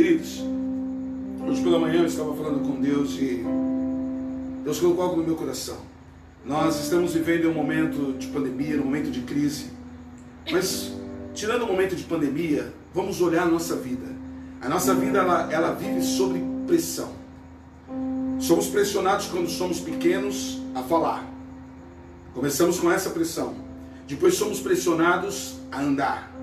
Queridos, 0.00 0.42
hoje 1.46 1.62
pela 1.62 1.78
manhã 1.78 2.00
eu 2.00 2.06
estava 2.06 2.34
falando 2.34 2.66
com 2.66 2.80
Deus 2.80 3.18
e 3.18 3.44
Deus 4.64 4.80
colocou 4.80 5.04
algo 5.04 5.16
no 5.18 5.24
meu 5.24 5.36
coração. 5.36 5.76
Nós 6.42 6.82
estamos 6.82 7.12
vivendo 7.12 7.50
um 7.50 7.52
momento 7.52 8.14
de 8.18 8.28
pandemia, 8.28 8.80
um 8.80 8.84
momento 8.84 9.10
de 9.10 9.20
crise. 9.20 9.66
Mas, 10.50 10.94
tirando 11.34 11.64
o 11.64 11.66
momento 11.66 11.94
de 11.94 12.02
pandemia, 12.04 12.72
vamos 12.94 13.20
olhar 13.20 13.42
a 13.42 13.46
nossa 13.50 13.76
vida. 13.76 14.06
A 14.62 14.70
nossa 14.70 14.94
vida, 14.94 15.18
ela, 15.18 15.52
ela 15.52 15.74
vive 15.74 16.00
sob 16.00 16.42
pressão. 16.66 17.12
Somos 18.38 18.68
pressionados 18.68 19.26
quando 19.26 19.50
somos 19.50 19.80
pequenos 19.80 20.62
a 20.74 20.82
falar. 20.82 21.30
Começamos 22.32 22.80
com 22.80 22.90
essa 22.90 23.10
pressão. 23.10 23.54
Depois 24.08 24.32
somos 24.32 24.60
pressionados 24.60 25.58
a 25.70 25.82
andar. 25.82 26.34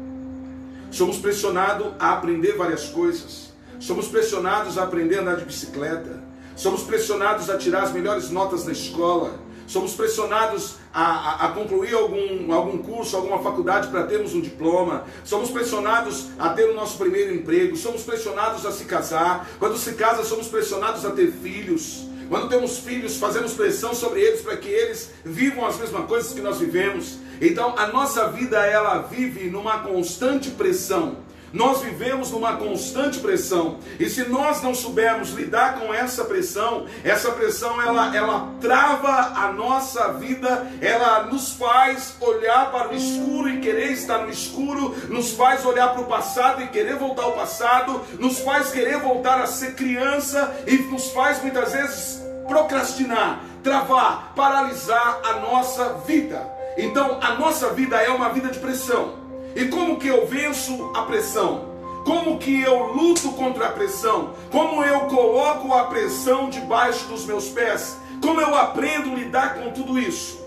Somos 0.91 1.17
pressionados 1.17 1.93
a 1.97 2.13
aprender 2.13 2.55
várias 2.55 2.89
coisas. 2.89 3.46
Somos 3.79 4.07
pressionados 4.07 4.77
a 4.77 4.83
aprender 4.83 5.19
a 5.19 5.21
andar 5.21 5.37
de 5.37 5.45
bicicleta. 5.45 6.21
Somos 6.55 6.83
pressionados 6.83 7.49
a 7.49 7.57
tirar 7.57 7.83
as 7.83 7.91
melhores 7.91 8.31
notas 8.31 8.65
na 8.65 8.71
escola. 8.71 9.39
Somos 9.67 9.93
pressionados 9.93 10.77
a, 10.93 11.03
a, 11.03 11.45
a 11.45 11.51
concluir 11.51 11.93
algum, 11.93 12.51
algum 12.51 12.77
curso, 12.79 13.15
alguma 13.15 13.39
faculdade 13.39 13.89
para 13.89 14.05
termos 14.05 14.33
um 14.33 14.41
diploma. 14.41 15.03
Somos 15.23 15.51
pressionados 15.51 16.29
a 16.39 16.49
ter 16.49 16.69
o 16.69 16.73
nosso 16.73 16.97
primeiro 16.97 17.35
emprego. 17.35 17.75
Somos 17.75 18.03
pressionados 18.03 18.65
a 18.65 18.71
se 18.71 18.85
casar. 18.85 19.47
Quando 19.59 19.77
se 19.77 19.93
casa, 19.93 20.23
somos 20.23 20.47
pressionados 20.47 21.05
a 21.05 21.11
ter 21.11 21.31
filhos. 21.31 22.07
Quando 22.29 22.49
temos 22.49 22.79
filhos, 22.79 23.17
fazemos 23.17 23.53
pressão 23.53 23.93
sobre 23.93 24.21
eles 24.21 24.41
para 24.41 24.57
que 24.57 24.67
eles 24.67 25.11
vivam 25.23 25.65
as 25.65 25.77
mesmas 25.77 26.07
coisas 26.07 26.33
que 26.33 26.41
nós 26.41 26.57
vivemos. 26.57 27.19
Então, 27.39 27.77
a 27.77 27.87
nossa 27.87 28.29
vida 28.29 28.65
ela 28.65 28.99
vive 28.99 29.49
numa 29.49 29.79
constante 29.79 30.49
pressão. 30.49 31.26
Nós 31.53 31.81
vivemos 31.81 32.31
numa 32.31 32.57
constante 32.57 33.19
pressão. 33.19 33.77
E 33.99 34.09
se 34.09 34.27
nós 34.27 34.61
não 34.61 34.75
soubermos 34.75 35.31
lidar 35.31 35.79
com 35.79 35.93
essa 35.93 36.25
pressão, 36.25 36.85
essa 37.03 37.31
pressão 37.31 37.81
ela, 37.81 38.15
ela 38.15 38.51
trava 38.59 39.39
a 39.39 39.51
nossa 39.53 40.13
vida, 40.13 40.67
ela 40.81 41.23
nos 41.23 41.53
faz 41.53 42.15
olhar 42.19 42.71
para 42.71 42.89
o 42.89 42.95
escuro 42.95 43.49
e 43.49 43.59
querer 43.59 43.91
estar 43.91 44.19
no 44.19 44.29
escuro, 44.29 44.95
nos 45.07 45.31
faz 45.31 45.65
olhar 45.65 45.93
para 45.93 46.01
o 46.01 46.05
passado 46.05 46.61
e 46.61 46.67
querer 46.67 46.95
voltar 46.95 47.23
ao 47.23 47.33
passado, 47.33 48.01
nos 48.19 48.39
faz 48.39 48.71
querer 48.71 48.99
voltar 48.99 49.41
a 49.41 49.47
ser 49.47 49.75
criança 49.75 50.53
e 50.67 50.77
nos 50.77 51.11
faz 51.11 51.41
muitas 51.41 51.71
vezes 51.71 52.21
procrastinar, 52.47 53.41
travar, 53.63 54.33
paralisar 54.35 55.21
a 55.23 55.33
nossa 55.39 55.93
vida. 56.05 56.57
Então, 56.77 57.19
a 57.21 57.33
nossa 57.35 57.69
vida 57.69 57.97
é 57.97 58.09
uma 58.09 58.29
vida 58.29 58.49
de 58.49 58.59
pressão. 58.59 59.26
E 59.55 59.65
como 59.65 59.97
que 59.97 60.07
eu 60.07 60.25
venço 60.27 60.91
a 60.95 61.03
pressão? 61.03 61.65
Como 62.05 62.37
que 62.37 62.61
eu 62.61 62.93
luto 62.93 63.29
contra 63.33 63.67
a 63.67 63.71
pressão? 63.71 64.33
Como 64.51 64.83
eu 64.83 65.01
coloco 65.01 65.73
a 65.73 65.85
pressão 65.85 66.49
debaixo 66.49 67.05
dos 67.07 67.25
meus 67.25 67.49
pés? 67.49 67.97
Como 68.21 68.39
eu 68.39 68.55
aprendo 68.55 69.11
a 69.11 69.15
lidar 69.15 69.55
com 69.55 69.71
tudo 69.71 69.99
isso? 69.99 70.37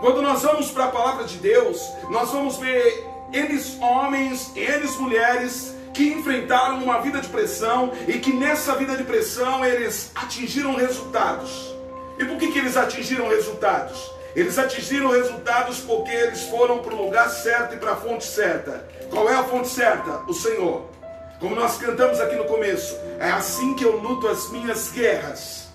Quando 0.00 0.22
nós 0.22 0.42
vamos 0.42 0.70
para 0.70 0.86
a 0.86 0.88
palavra 0.88 1.24
de 1.24 1.36
Deus, 1.36 1.80
nós 2.10 2.30
vamos 2.30 2.56
ver 2.56 3.06
eles 3.32 3.78
homens, 3.80 4.50
eles 4.56 4.96
mulheres 4.96 5.74
que 5.92 6.08
enfrentaram 6.08 6.82
uma 6.82 7.00
vida 7.00 7.20
de 7.20 7.28
pressão 7.28 7.92
e 8.08 8.14
que 8.18 8.32
nessa 8.32 8.74
vida 8.74 8.96
de 8.96 9.04
pressão 9.04 9.64
eles 9.64 10.10
atingiram 10.14 10.74
resultados. 10.74 11.74
E 12.18 12.24
por 12.24 12.36
que, 12.38 12.50
que 12.50 12.58
eles 12.58 12.76
atingiram 12.76 13.28
resultados? 13.28 14.10
Eles 14.34 14.58
atingiram 14.58 15.10
resultados 15.10 15.80
porque 15.80 16.10
eles 16.10 16.42
foram 16.44 16.78
para 16.78 16.94
o 16.94 17.04
lugar 17.04 17.28
certo 17.28 17.74
e 17.74 17.78
para 17.78 17.92
a 17.92 17.96
fonte 17.96 18.24
certa. 18.24 18.88
Qual 19.10 19.28
é 19.28 19.34
a 19.34 19.44
fonte 19.44 19.68
certa? 19.68 20.22
O 20.26 20.32
Senhor. 20.32 20.90
Como 21.38 21.54
nós 21.54 21.76
cantamos 21.76 22.20
aqui 22.20 22.36
no 22.36 22.44
começo, 22.44 22.96
é 23.18 23.30
assim 23.30 23.74
que 23.74 23.84
eu 23.84 23.96
luto 23.96 24.28
as 24.28 24.50
minhas 24.50 24.90
guerras. 24.92 25.68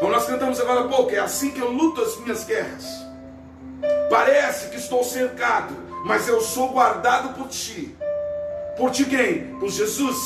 Como 0.00 0.10
nós 0.10 0.26
cantamos 0.26 0.58
agora 0.60 0.80
há 0.80 0.88
pouco, 0.88 1.12
é 1.12 1.18
assim 1.18 1.50
que 1.50 1.60
eu 1.60 1.70
luto 1.70 2.00
as 2.00 2.16
minhas 2.16 2.44
guerras. 2.44 2.84
Parece 4.10 4.68
que 4.68 4.76
estou 4.76 5.04
cercado, 5.04 5.74
mas 6.04 6.26
eu 6.26 6.40
sou 6.40 6.70
guardado 6.70 7.34
por 7.34 7.48
ti. 7.48 7.96
Por 8.76 8.90
ti 8.90 9.04
quem? 9.04 9.54
Por 9.60 9.68
Jesus. 9.68 10.18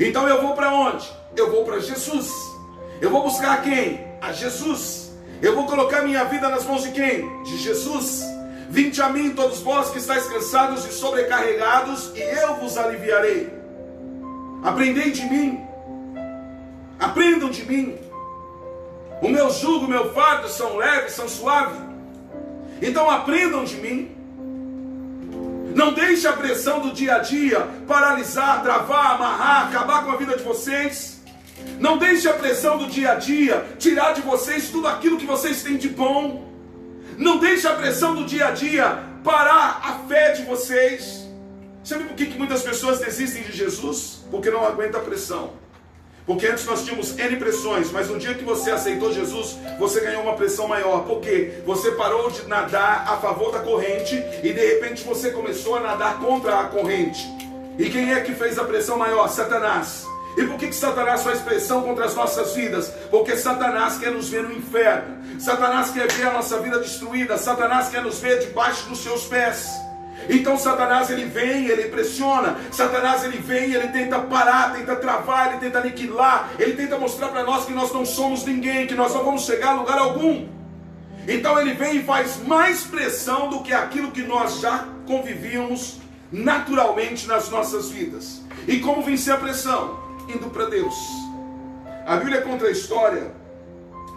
Então 0.00 0.28
eu 0.28 0.42
vou 0.42 0.54
para 0.54 0.72
onde? 0.72 1.08
Eu 1.36 1.50
vou 1.50 1.64
para 1.64 1.78
Jesus. 1.78 2.32
Eu 3.00 3.10
vou 3.10 3.22
buscar 3.22 3.62
quem? 3.62 4.04
A 4.20 4.32
Jesus. 4.32 5.03
Eu 5.44 5.54
vou 5.54 5.66
colocar 5.66 6.00
minha 6.00 6.24
vida 6.24 6.48
nas 6.48 6.64
mãos 6.64 6.84
de 6.84 6.90
quem? 6.92 7.42
De 7.42 7.58
Jesus. 7.58 8.24
Vinde 8.70 9.02
a 9.02 9.10
mim, 9.10 9.34
todos 9.34 9.60
vós 9.60 9.90
que 9.90 9.98
estáis 9.98 10.26
cansados 10.26 10.86
e 10.86 10.92
sobrecarregados, 10.92 12.12
e 12.16 12.20
eu 12.20 12.54
vos 12.54 12.78
aliviarei. 12.78 13.52
Aprendei 14.62 15.10
de 15.10 15.22
mim. 15.26 15.60
Aprendam 16.98 17.50
de 17.50 17.62
mim. 17.66 17.98
O 19.20 19.28
meu 19.28 19.50
jugo, 19.50 19.84
o 19.84 19.88
meu 19.88 20.14
fardo 20.14 20.48
são 20.48 20.78
leves, 20.78 21.12
são 21.12 21.28
suaves. 21.28 21.78
Então 22.80 23.10
aprendam 23.10 23.64
de 23.64 23.76
mim. 23.76 24.16
Não 25.74 25.92
deixe 25.92 26.26
a 26.26 26.32
pressão 26.32 26.80
do 26.80 26.90
dia 26.90 27.16
a 27.16 27.18
dia 27.18 27.68
paralisar, 27.86 28.62
travar, 28.62 29.16
amarrar, 29.16 29.68
acabar 29.68 30.04
com 30.06 30.10
a 30.12 30.16
vida 30.16 30.38
de 30.38 30.42
vocês. 30.42 31.22
Não 31.78 31.98
deixe 31.98 32.28
a 32.28 32.34
pressão 32.34 32.78
do 32.78 32.86
dia 32.86 33.12
a 33.12 33.14
dia 33.16 33.64
tirar 33.78 34.12
de 34.12 34.20
vocês 34.22 34.70
tudo 34.70 34.88
aquilo 34.88 35.18
que 35.18 35.26
vocês 35.26 35.62
têm 35.62 35.76
de 35.76 35.88
bom. 35.88 36.48
Não 37.18 37.38
deixe 37.38 37.66
a 37.66 37.74
pressão 37.74 38.14
do 38.14 38.24
dia 38.24 38.48
a 38.48 38.50
dia 38.50 39.02
parar 39.22 39.80
a 39.84 40.08
fé 40.08 40.32
de 40.32 40.42
vocês. 40.42 41.24
Sabe 41.82 42.04
por 42.04 42.16
que, 42.16 42.26
que 42.26 42.38
muitas 42.38 42.62
pessoas 42.62 42.98
desistem 42.98 43.42
de 43.42 43.52
Jesus? 43.52 44.24
Porque 44.30 44.50
não 44.50 44.64
aguenta 44.64 44.98
a 44.98 45.00
pressão. 45.00 45.52
Porque 46.26 46.46
antes 46.46 46.64
nós 46.64 46.82
tínhamos 46.82 47.18
N 47.18 47.36
pressões, 47.36 47.90
mas 47.90 48.08
no 48.08 48.18
dia 48.18 48.32
que 48.32 48.44
você 48.44 48.70
aceitou 48.70 49.12
Jesus, 49.12 49.58
você 49.78 50.00
ganhou 50.00 50.22
uma 50.22 50.34
pressão 50.34 50.66
maior. 50.66 51.04
Porque 51.04 51.62
você 51.66 51.90
parou 51.92 52.30
de 52.30 52.46
nadar 52.48 53.04
a 53.06 53.18
favor 53.18 53.52
da 53.52 53.60
corrente 53.60 54.14
e 54.42 54.52
de 54.52 54.66
repente 54.66 55.04
você 55.04 55.30
começou 55.30 55.76
a 55.76 55.80
nadar 55.80 56.18
contra 56.20 56.60
a 56.60 56.64
corrente. 56.64 57.28
E 57.78 57.90
quem 57.90 58.12
é 58.12 58.20
que 58.20 58.32
fez 58.32 58.58
a 58.58 58.64
pressão 58.64 58.96
maior? 58.96 59.28
Satanás. 59.28 60.06
E 60.36 60.44
por 60.44 60.56
que, 60.58 60.68
que 60.68 60.74
Satanás 60.74 61.22
faz 61.22 61.40
pressão 61.40 61.82
contra 61.82 62.06
as 62.06 62.14
nossas 62.14 62.54
vidas? 62.54 62.92
Porque 63.10 63.36
Satanás 63.36 63.98
quer 63.98 64.10
nos 64.10 64.28
ver 64.28 64.42
no 64.42 64.52
inferno. 64.52 65.40
Satanás 65.40 65.90
quer 65.90 66.10
ver 66.10 66.26
a 66.26 66.32
nossa 66.32 66.58
vida 66.60 66.78
destruída. 66.78 67.38
Satanás 67.38 67.88
quer 67.88 68.02
nos 68.02 68.18
ver 68.18 68.40
debaixo 68.40 68.88
dos 68.88 69.02
seus 69.02 69.24
pés. 69.24 69.70
Então 70.28 70.56
Satanás 70.58 71.10
ele 71.10 71.26
vem, 71.26 71.66
ele 71.66 71.84
pressiona. 71.84 72.56
Satanás 72.72 73.24
ele 73.24 73.38
vem, 73.38 73.74
ele 73.74 73.88
tenta 73.88 74.18
parar, 74.20 74.74
tenta 74.74 74.96
travar, 74.96 75.50
ele 75.50 75.60
tenta 75.60 75.78
aniquilar. 75.78 76.50
Ele 76.58 76.72
tenta 76.72 76.98
mostrar 76.98 77.28
para 77.28 77.44
nós 77.44 77.64
que 77.64 77.72
nós 77.72 77.92
não 77.92 78.04
somos 78.04 78.44
ninguém, 78.44 78.86
que 78.86 78.94
nós 78.94 79.14
não 79.14 79.24
vamos 79.24 79.42
chegar 79.42 79.70
a 79.70 79.74
lugar 79.74 79.98
algum. 79.98 80.48
Então 81.28 81.58
ele 81.60 81.74
vem 81.74 81.96
e 81.98 82.04
faz 82.04 82.42
mais 82.46 82.84
pressão 82.84 83.48
do 83.48 83.60
que 83.60 83.72
aquilo 83.72 84.10
que 84.10 84.22
nós 84.22 84.60
já 84.60 84.86
convivíamos 85.06 85.98
naturalmente 86.30 87.26
nas 87.26 87.48
nossas 87.50 87.90
vidas. 87.90 88.42
E 88.66 88.80
como 88.80 89.02
vencer 89.02 89.34
a 89.34 89.36
pressão? 89.36 90.03
Indo 90.28 90.50
para 90.50 90.66
Deus. 90.66 90.94
A 92.06 92.16
Bíblia 92.16 92.42
conta 92.42 92.66
a 92.66 92.70
história 92.70 93.32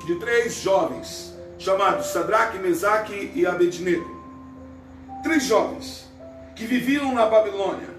de 0.05 0.15
três 0.15 0.55
jovens 0.55 1.35
chamados 1.57 2.07
Sadraque, 2.07 2.57
Mesaque 2.59 3.31
e 3.33 3.45
Abednego. 3.45 4.15
Três 5.23 5.43
jovens 5.43 6.07
que 6.55 6.65
viviam 6.65 7.13
na 7.13 7.25
Babilônia. 7.25 7.89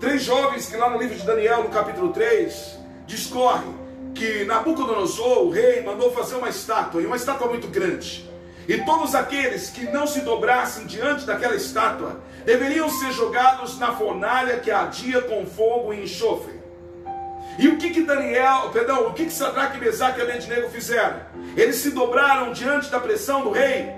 Três 0.00 0.22
jovens 0.22 0.66
que 0.66 0.76
lá 0.76 0.90
no 0.90 0.98
livro 0.98 1.16
de 1.16 1.24
Daniel, 1.24 1.62
no 1.62 1.70
capítulo 1.70 2.12
3, 2.12 2.78
discorre 3.06 3.68
que 4.14 4.44
Nabucodonosor, 4.44 5.44
o 5.44 5.50
rei, 5.50 5.82
mandou 5.82 6.12
fazer 6.12 6.36
uma 6.36 6.48
estátua, 6.48 7.00
e 7.00 7.06
uma 7.06 7.16
estátua 7.16 7.48
muito 7.48 7.68
grande. 7.68 8.28
E 8.68 8.78
todos 8.78 9.14
aqueles 9.14 9.70
que 9.70 9.84
não 9.90 10.06
se 10.06 10.20
dobrassem 10.20 10.86
diante 10.86 11.24
daquela 11.24 11.54
estátua 11.54 12.20
deveriam 12.44 12.88
ser 12.88 13.12
jogados 13.12 13.78
na 13.78 13.92
fornalha 13.94 14.58
que 14.58 14.70
ardia 14.70 15.22
com 15.22 15.46
fogo 15.46 15.92
e 15.92 16.04
enxofre. 16.04 16.61
E 17.58 17.68
o 17.68 17.76
que 17.76 17.90
que 17.90 18.02
Daniel, 18.02 18.70
perdão, 18.72 19.06
o 19.08 19.12
que 19.12 19.26
que 19.26 19.32
Sadraque, 19.32 19.78
Mesaque 19.78 20.18
e 20.18 20.22
Abednego 20.22 20.70
fizeram? 20.70 21.20
Eles 21.56 21.76
se 21.76 21.90
dobraram 21.90 22.52
diante 22.52 22.90
da 22.90 22.98
pressão 22.98 23.42
do 23.42 23.50
rei. 23.50 23.92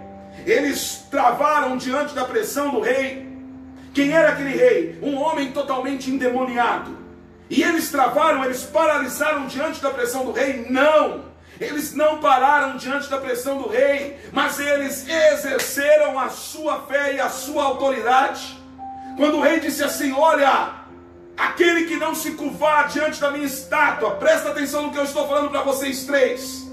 Eles 0.45 1.07
travaram 1.11 1.77
diante 1.77 2.15
da 2.15 2.25
pressão 2.25 2.71
do 2.71 2.81
rei. 2.81 3.33
Quem 3.95 4.13
era 4.13 4.31
aquele 4.31 4.57
rei? 4.57 4.99
Um 5.01 5.17
homem 5.17 5.53
totalmente 5.53 6.11
endemoniado. 6.11 6.99
E 7.49 7.63
eles 7.63 7.91
travaram, 7.91 8.45
eles 8.45 8.65
paralisaram 8.65 9.47
diante 9.47 9.81
da 9.81 9.91
pressão 9.91 10.25
do 10.25 10.33
rei? 10.33 10.67
Não! 10.69 11.33
Eles 11.61 11.95
não 11.95 12.19
pararam 12.19 12.77
diante 12.77 13.09
da 13.09 13.19
pressão 13.19 13.63
do 13.63 13.69
rei, 13.69 14.19
mas 14.33 14.59
eles 14.59 15.07
exerceram 15.09 16.19
a 16.19 16.29
sua 16.29 16.81
fé 16.83 17.15
e 17.15 17.21
a 17.21 17.29
sua 17.29 17.65
autoridade. 17.65 18.59
Quando 19.17 19.37
o 19.37 19.41
rei 19.41 19.61
disse 19.61 19.85
assim: 19.85 20.13
Olha, 20.13 20.84
Aquele 21.37 21.87
que 21.87 21.97
não 21.97 22.15
se 22.15 22.33
curvar 22.33 22.89
diante 22.89 23.21
da 23.21 23.31
minha 23.31 23.47
estátua, 23.47 24.13
presta 24.13 24.51
atenção 24.51 24.83
no 24.83 24.93
que 24.93 24.99
eu 24.99 25.05
estou 25.05 25.27
falando 25.27 25.51
para 25.51 25.63
vocês 25.63 26.05
três, 26.05 26.71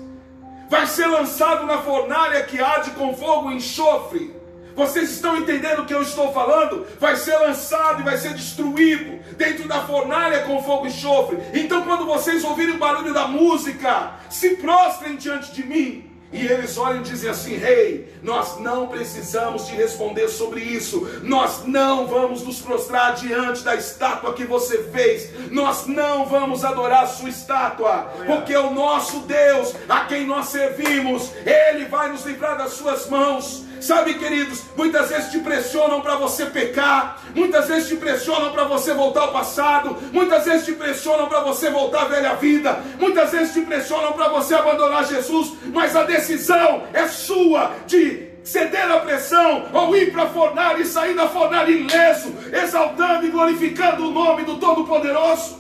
vai 0.70 0.86
ser 0.86 1.08
lançado 1.08 1.66
na 1.66 1.80
fornalha 1.80 2.44
que 2.44 2.62
arde 2.62 2.92
com 2.92 3.16
fogo 3.16 3.52
e 3.52 3.56
enxofre. 3.56 4.36
vocês 4.76 5.12
estão 5.12 5.36
entendendo 5.36 5.80
o 5.80 5.86
que 5.86 5.94
eu 5.94 6.02
estou 6.02 6.32
falando? 6.32 6.86
Vai 7.00 7.16
ser 7.16 7.36
lançado 7.38 8.02
e 8.02 8.04
vai 8.04 8.18
ser 8.18 8.34
destruído 8.34 9.20
dentro 9.36 9.68
da 9.68 9.82
fornalha 9.82 10.44
com 10.44 10.64
fogo 10.64 10.86
e 10.86 10.90
enxofre. 10.90 11.38
Então, 11.54 11.82
quando 11.82 12.06
vocês 12.06 12.44
ouvirem 12.44 12.76
o 12.76 12.80
barulho 12.80 13.14
da 13.14 13.28
música, 13.28 14.14
se 14.30 14.58
prostrem 14.58 15.16
diante 15.16 15.52
de 15.52 15.64
mim. 15.66 16.11
E 16.32 16.48
eles 16.48 16.78
olham 16.78 17.02
e 17.02 17.04
dizem 17.04 17.30
assim: 17.30 17.58
Rei, 17.58 18.14
nós 18.24 18.60
não 18.60 18.88
precisamos 18.88 19.68
te 19.68 19.76
responder 19.76 20.30
sobre 20.30 20.62
isso. 20.62 21.08
Nós 21.24 21.66
não 21.66 22.08
vamos 22.08 22.42
nos 22.44 22.60
prostrar 22.60 23.16
diante 23.16 23.64
da 23.64 23.76
estátua 23.76 24.34
que 24.34 24.46
você 24.46 24.84
fez. 24.84 25.30
Nós 25.52 25.88
não 25.88 26.26
vamos 26.26 26.64
adorar 26.64 27.04
a 27.04 27.08
sua 27.08 27.30
estátua, 27.30 28.12
porque 28.26 28.56
o 28.56 28.72
nosso 28.72 29.20
Deus, 29.22 29.76
a 29.90 30.06
quem 30.06 30.26
nós 30.26 30.48
servimos, 30.48 31.32
ele 31.46 31.86
vai 31.86 32.10
nos 32.10 32.26
livrar 32.26 32.58
das 32.58 32.74
suas 32.74 33.10
mãos. 33.10 33.66
Sabe, 33.82 34.14
queridos, 34.14 34.62
muitas 34.78 35.10
vezes 35.10 35.32
te 35.32 35.40
pressionam 35.40 36.02
para 36.02 36.16
você 36.16 36.46
pecar, 36.46 37.20
muitas 37.34 37.68
vezes 37.68 37.90
te 37.90 37.96
pressionam 37.96 38.52
para 38.52 38.66
você 38.66 38.94
voltar 38.94 39.22
ao 39.22 39.32
passado, 39.32 39.98
muitas 40.14 40.46
vezes 40.46 40.66
te 40.66 40.74
pressionam 40.74 41.28
para 41.28 41.40
você 41.40 41.72
voltar 41.72 42.04
à 42.04 42.06
velha 42.06 42.36
vida, 42.36 42.80
muitas 43.00 43.32
vezes 43.32 43.54
te 43.54 43.62
pressionam 43.62 44.14
para 44.14 44.30
você 44.30 44.54
abandonar 44.54 45.08
Jesus, 45.08 45.54
mas 45.74 45.96
a 45.96 46.04
decisão 46.04 46.84
é 46.94 47.08
sua 47.08 47.72
de 47.88 48.30
ceder 48.44 48.92
à 48.92 49.00
pressão, 49.00 49.66
ou 49.74 49.96
ir 49.96 50.12
para 50.12 50.24
a 50.24 50.30
fornalha 50.30 50.82
e 50.82 50.86
sair 50.86 51.16
da 51.16 51.28
fornalha 51.28 51.72
ileso, 51.72 52.36
exaltando 52.54 53.26
e 53.26 53.32
glorificando 53.32 54.08
o 54.08 54.12
nome 54.12 54.44
do 54.44 54.58
Todo-Poderoso. 54.58 55.60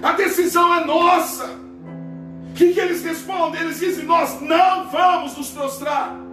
A 0.00 0.12
decisão 0.12 0.72
é 0.72 0.84
nossa. 0.84 1.46
O 1.46 2.54
que, 2.54 2.72
que 2.72 2.80
eles 2.80 3.02
respondem? 3.04 3.60
Eles 3.60 3.80
dizem: 3.80 4.04
Nós 4.04 4.40
não 4.40 4.88
vamos 4.88 5.36
nos 5.36 5.50
prostrar. 5.50 6.25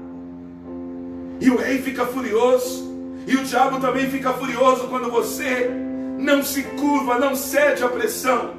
E 1.43 1.49
o 1.49 1.57
rei 1.57 1.81
fica 1.81 2.05
furioso. 2.05 2.89
E 3.27 3.35
o 3.35 3.43
diabo 3.43 3.77
também 3.81 4.09
fica 4.09 4.31
furioso 4.31 4.87
quando 4.87 5.11
você 5.11 5.69
não 6.17 6.41
se 6.41 6.63
curva, 6.63 7.19
não 7.19 7.35
cede 7.35 7.83
à 7.83 7.89
pressão. 7.89 8.53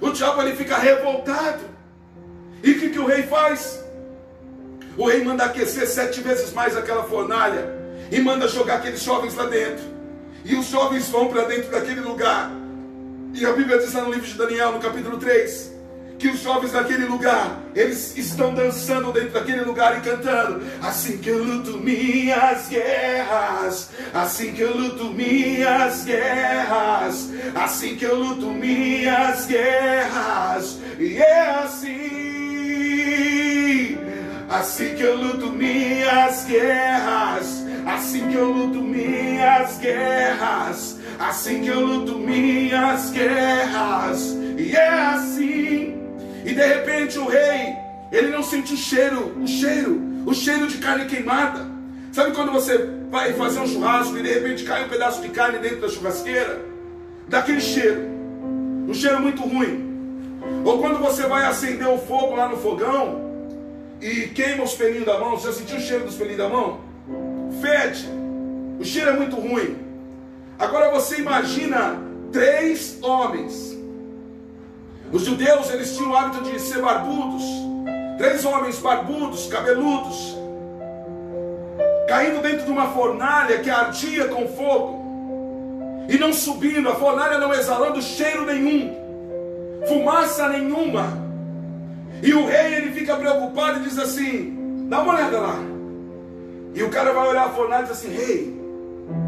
O 0.00 0.10
diabo 0.10 0.40
ele 0.40 0.54
fica 0.54 0.78
revoltado. 0.78 1.58
E 2.62 2.70
o 2.70 2.78
que, 2.78 2.90
que 2.90 2.98
o 3.00 3.06
rei 3.06 3.24
faz? 3.24 3.84
O 4.96 5.08
rei 5.08 5.24
manda 5.24 5.44
aquecer 5.44 5.88
sete 5.88 6.20
vezes 6.20 6.52
mais 6.52 6.76
aquela 6.76 7.02
fornalha 7.02 7.68
e 8.12 8.20
manda 8.20 8.46
jogar 8.46 8.76
aqueles 8.76 9.02
jovens 9.02 9.34
lá 9.34 9.46
dentro. 9.46 9.84
E 10.44 10.54
os 10.54 10.66
jovens 10.66 11.08
vão 11.08 11.26
para 11.26 11.42
dentro 11.46 11.68
daquele 11.72 12.00
lugar. 12.00 12.48
E 13.34 13.44
a 13.44 13.52
Bíblia 13.52 13.78
diz 13.78 13.92
lá 13.92 14.02
no 14.02 14.12
livro 14.12 14.26
de 14.26 14.34
Daniel, 14.34 14.70
no 14.70 14.78
capítulo 14.78 15.18
3, 15.18 15.69
que 16.20 16.28
os 16.28 16.40
jovens 16.42 16.72
daquele 16.72 17.06
lugar, 17.06 17.62
eles 17.74 18.14
estão 18.16 18.52
dançando 18.52 19.10
dentro 19.10 19.30
daquele 19.30 19.62
lugar 19.62 19.96
e 19.96 20.02
cantando. 20.02 20.62
Assim 20.82 21.16
que 21.16 21.30
eu 21.30 21.42
luto 21.42 21.78
minhas 21.78 22.68
guerras, 22.68 23.88
assim 24.12 24.52
que 24.52 24.60
eu 24.60 24.76
luto 24.76 25.04
minhas 25.06 26.04
guerras, 26.04 27.30
assim 27.54 27.96
que 27.96 28.04
eu 28.04 28.16
luto 28.16 28.50
minhas 28.50 29.46
guerras, 29.46 30.78
e 30.98 31.16
é 31.16 31.40
assim, 31.64 32.10
assim 34.50 34.94
que 34.94 35.02
eu 35.02 35.16
luto 35.16 35.50
minhas 35.50 36.44
guerras, 36.44 37.64
assim 37.86 38.28
que 38.28 38.34
eu 38.34 38.52
luto 38.52 38.82
minhas 38.82 39.78
guerras, 39.78 40.98
assim 41.18 41.62
que 41.62 41.68
eu 41.68 41.80
luto 41.80 42.18
minhas 42.18 43.10
guerras, 43.10 44.36
e 44.58 44.76
é 44.76 44.88
assim 44.88 45.89
e 46.44 46.54
de 46.54 46.66
repente 46.66 47.18
o 47.18 47.28
rei, 47.28 47.76
ele 48.10 48.28
não 48.28 48.42
sentiu 48.42 48.74
o 48.74 48.78
cheiro, 48.78 49.34
o 49.40 49.46
cheiro, 49.46 50.02
o 50.26 50.34
cheiro 50.34 50.66
de 50.66 50.78
carne 50.78 51.06
queimada. 51.06 51.66
Sabe 52.12 52.32
quando 52.32 52.52
você 52.52 52.76
vai 53.10 53.32
fazer 53.34 53.60
um 53.60 53.66
churrasco 53.66 54.16
e 54.18 54.22
de 54.22 54.32
repente 54.32 54.64
cai 54.64 54.84
um 54.84 54.88
pedaço 54.88 55.22
de 55.22 55.28
carne 55.28 55.58
dentro 55.58 55.80
da 55.80 55.88
churrasqueira? 55.88 56.60
Daquele 57.28 57.60
cheiro, 57.60 58.02
um 58.88 58.94
cheiro 58.94 59.20
muito 59.20 59.42
ruim. 59.42 59.88
Ou 60.64 60.78
quando 60.78 60.98
você 60.98 61.22
vai 61.24 61.44
acender 61.44 61.86
o 61.86 61.98
fogo 61.98 62.34
lá 62.34 62.48
no 62.48 62.56
fogão 62.56 63.30
e 64.00 64.28
queima 64.28 64.64
os 64.64 64.74
pelinhos 64.74 65.06
da 65.06 65.18
mão, 65.18 65.32
você 65.32 65.48
já 65.48 65.52
sentiu 65.52 65.76
o 65.76 65.80
cheiro 65.80 66.04
dos 66.04 66.16
pelinhos 66.16 66.38
da 66.38 66.48
mão? 66.48 66.80
Fede, 67.60 68.06
o 68.78 68.84
cheiro 68.84 69.10
é 69.10 69.12
muito 69.12 69.36
ruim. 69.36 69.76
Agora 70.58 70.90
você 70.90 71.20
imagina 71.20 71.98
três 72.32 72.98
homens 73.02 73.76
os 75.12 75.24
judeus, 75.24 75.70
eles 75.70 75.96
tinham 75.96 76.12
o 76.12 76.16
hábito 76.16 76.44
de 76.44 76.58
ser 76.60 76.80
barbudos. 76.80 77.42
Três 78.16 78.44
homens 78.44 78.78
barbudos, 78.78 79.46
cabeludos, 79.46 80.36
caindo 82.06 82.42
dentro 82.42 82.66
de 82.66 82.70
uma 82.70 82.88
fornalha 82.88 83.58
que 83.58 83.70
ardia 83.70 84.28
com 84.28 84.46
fogo. 84.48 85.00
E 86.08 86.18
não 86.18 86.32
subindo, 86.32 86.88
a 86.88 86.94
fornalha 86.94 87.38
não 87.38 87.54
exalando 87.54 88.02
cheiro 88.02 88.44
nenhum, 88.44 88.94
fumaça 89.88 90.48
nenhuma. 90.48 91.06
E 92.22 92.34
o 92.34 92.46
rei 92.46 92.74
ele 92.74 92.92
fica 92.92 93.16
preocupado 93.16 93.80
e 93.80 93.82
diz 93.84 93.98
assim: 93.98 94.86
dá 94.88 95.00
uma 95.00 95.14
olhada 95.14 95.40
lá. 95.40 95.56
E 96.74 96.82
o 96.82 96.90
cara 96.90 97.12
vai 97.12 97.28
olhar 97.28 97.46
a 97.46 97.50
fornalha 97.50 97.84
e 97.84 97.88
diz 97.88 97.92
assim: 97.92 98.12
rei, 98.12 98.60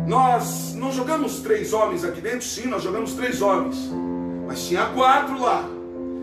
nós 0.07 0.75
não 0.75 0.93
jogamos 0.93 1.41
três 1.41 1.73
homens 1.73 2.05
aqui 2.05 2.21
dentro? 2.21 2.43
Sim, 2.43 2.69
nós 2.69 2.83
jogamos 2.83 3.15
três 3.15 3.41
homens. 3.41 3.91
Mas 4.47 4.67
tinha 4.67 4.87
quatro 4.87 5.41
lá. 5.41 5.65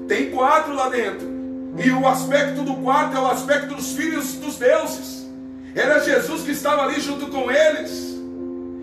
Tem 0.08 0.32
quatro 0.32 0.74
lá 0.74 0.90
dentro. 0.90 1.28
E 1.78 1.92
o 1.92 2.08
aspecto 2.08 2.62
do 2.64 2.76
quarto 2.76 3.16
é 3.16 3.20
o 3.20 3.28
aspecto 3.28 3.76
dos 3.76 3.94
filhos 3.94 4.34
dos 4.36 4.58
deuses. 4.58 5.30
Era 5.76 6.00
Jesus 6.00 6.42
que 6.44 6.52
estava 6.52 6.84
ali 6.84 7.00
junto 7.00 7.28
com 7.28 7.50
eles. 7.50 8.18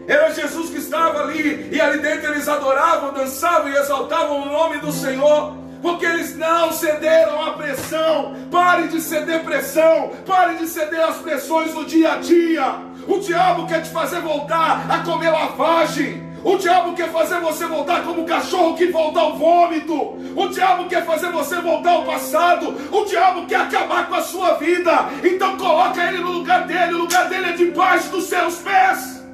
Era 0.07 0.33
Jesus 0.33 0.71
que 0.71 0.79
estava 0.79 1.23
ali. 1.23 1.69
E 1.73 1.81
ali 1.81 1.99
dentro 1.99 2.33
eles 2.33 2.49
adoravam, 2.49 3.13
dançavam 3.13 3.69
e 3.69 3.77
exaltavam 3.77 4.43
o 4.43 4.47
nome 4.47 4.79
do 4.79 4.93
Senhor. 4.93 5.57
Porque 5.83 6.07
eles 6.07 6.37
não 6.37 6.73
cederam 6.73 7.45
à 7.45 7.53
pressão. 7.53 8.35
Pare 8.51 8.89
de 8.89 9.01
ceder 9.01 9.45
pressão. 9.45 10.13
Pare 10.25 10.57
de 10.57 10.67
ceder 10.67 11.03
às 11.05 11.17
pressões 11.17 11.75
do 11.75 11.85
dia 11.85 12.13
a 12.13 12.17
dia. 12.17 12.77
O 13.07 13.19
diabo 13.19 13.67
quer 13.67 13.83
te 13.83 13.91
fazer 13.91 14.21
voltar 14.21 14.87
a 14.91 14.99
comer 15.01 15.31
lavagem. 15.31 16.26
O 16.47 16.57
diabo 16.59 16.95
quer 16.95 17.11
fazer 17.11 17.41
você 17.41 17.67
voltar 17.67 18.05
como 18.05 18.23
um 18.23 18.25
cachorro 18.25 18.77
que 18.77 18.87
volta 18.87 19.19
ao 19.19 19.37
vômito. 19.37 20.17
O 20.37 20.47
diabo 20.49 20.89
quer 20.89 21.05
fazer 21.05 21.33
você 21.33 21.61
voltar 21.61 21.91
ao 21.91 22.05
passado. 22.05 22.73
O 22.93 23.05
diabo 23.05 23.47
quer 23.47 23.63
acabar 23.63 24.09
com 24.09 24.15
a 24.15 24.23
sua 24.23 24.55
vida. 24.55 24.93
Então 25.25 25.57
coloca 25.57 26.01
ele 26.07 26.19
no 26.19 26.31
lugar 26.31 26.65
dele. 26.65 26.95
O 26.95 26.99
lugar 26.99 27.29
dele 27.29 27.47
é 27.47 27.53
debaixo 27.53 28.11
dos 28.11 28.27
seus 28.27 28.59
pés. 28.59 29.25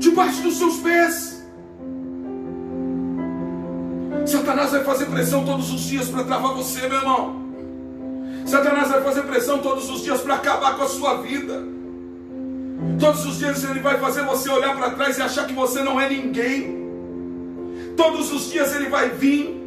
Debaixo 0.00 0.42
dos 0.42 0.58
seus 0.58 0.76
pés. 0.80 1.42
Satanás 4.26 4.70
vai 4.70 4.84
fazer 4.84 5.06
pressão 5.06 5.46
todos 5.46 5.72
os 5.72 5.80
dias 5.80 6.10
para 6.10 6.24
travar 6.24 6.52
você, 6.52 6.86
meu 6.86 6.98
irmão. 6.98 7.42
Satanás 8.44 8.90
vai 8.90 9.02
fazer 9.02 9.22
pressão 9.22 9.60
todos 9.60 9.88
os 9.88 10.02
dias 10.02 10.20
para 10.20 10.34
acabar 10.34 10.76
com 10.76 10.82
a 10.82 10.88
sua 10.88 11.22
vida. 11.22 11.81
Todos 12.98 13.26
os 13.26 13.38
dias 13.38 13.64
ele 13.64 13.80
vai 13.80 13.98
fazer 13.98 14.22
você 14.22 14.48
olhar 14.48 14.76
para 14.76 14.90
trás 14.90 15.18
e 15.18 15.22
achar 15.22 15.46
que 15.46 15.52
você 15.52 15.82
não 15.82 16.00
é 16.00 16.08
ninguém. 16.08 16.82
Todos 17.96 18.32
os 18.32 18.50
dias 18.50 18.74
ele 18.74 18.88
vai 18.88 19.08
vir 19.10 19.60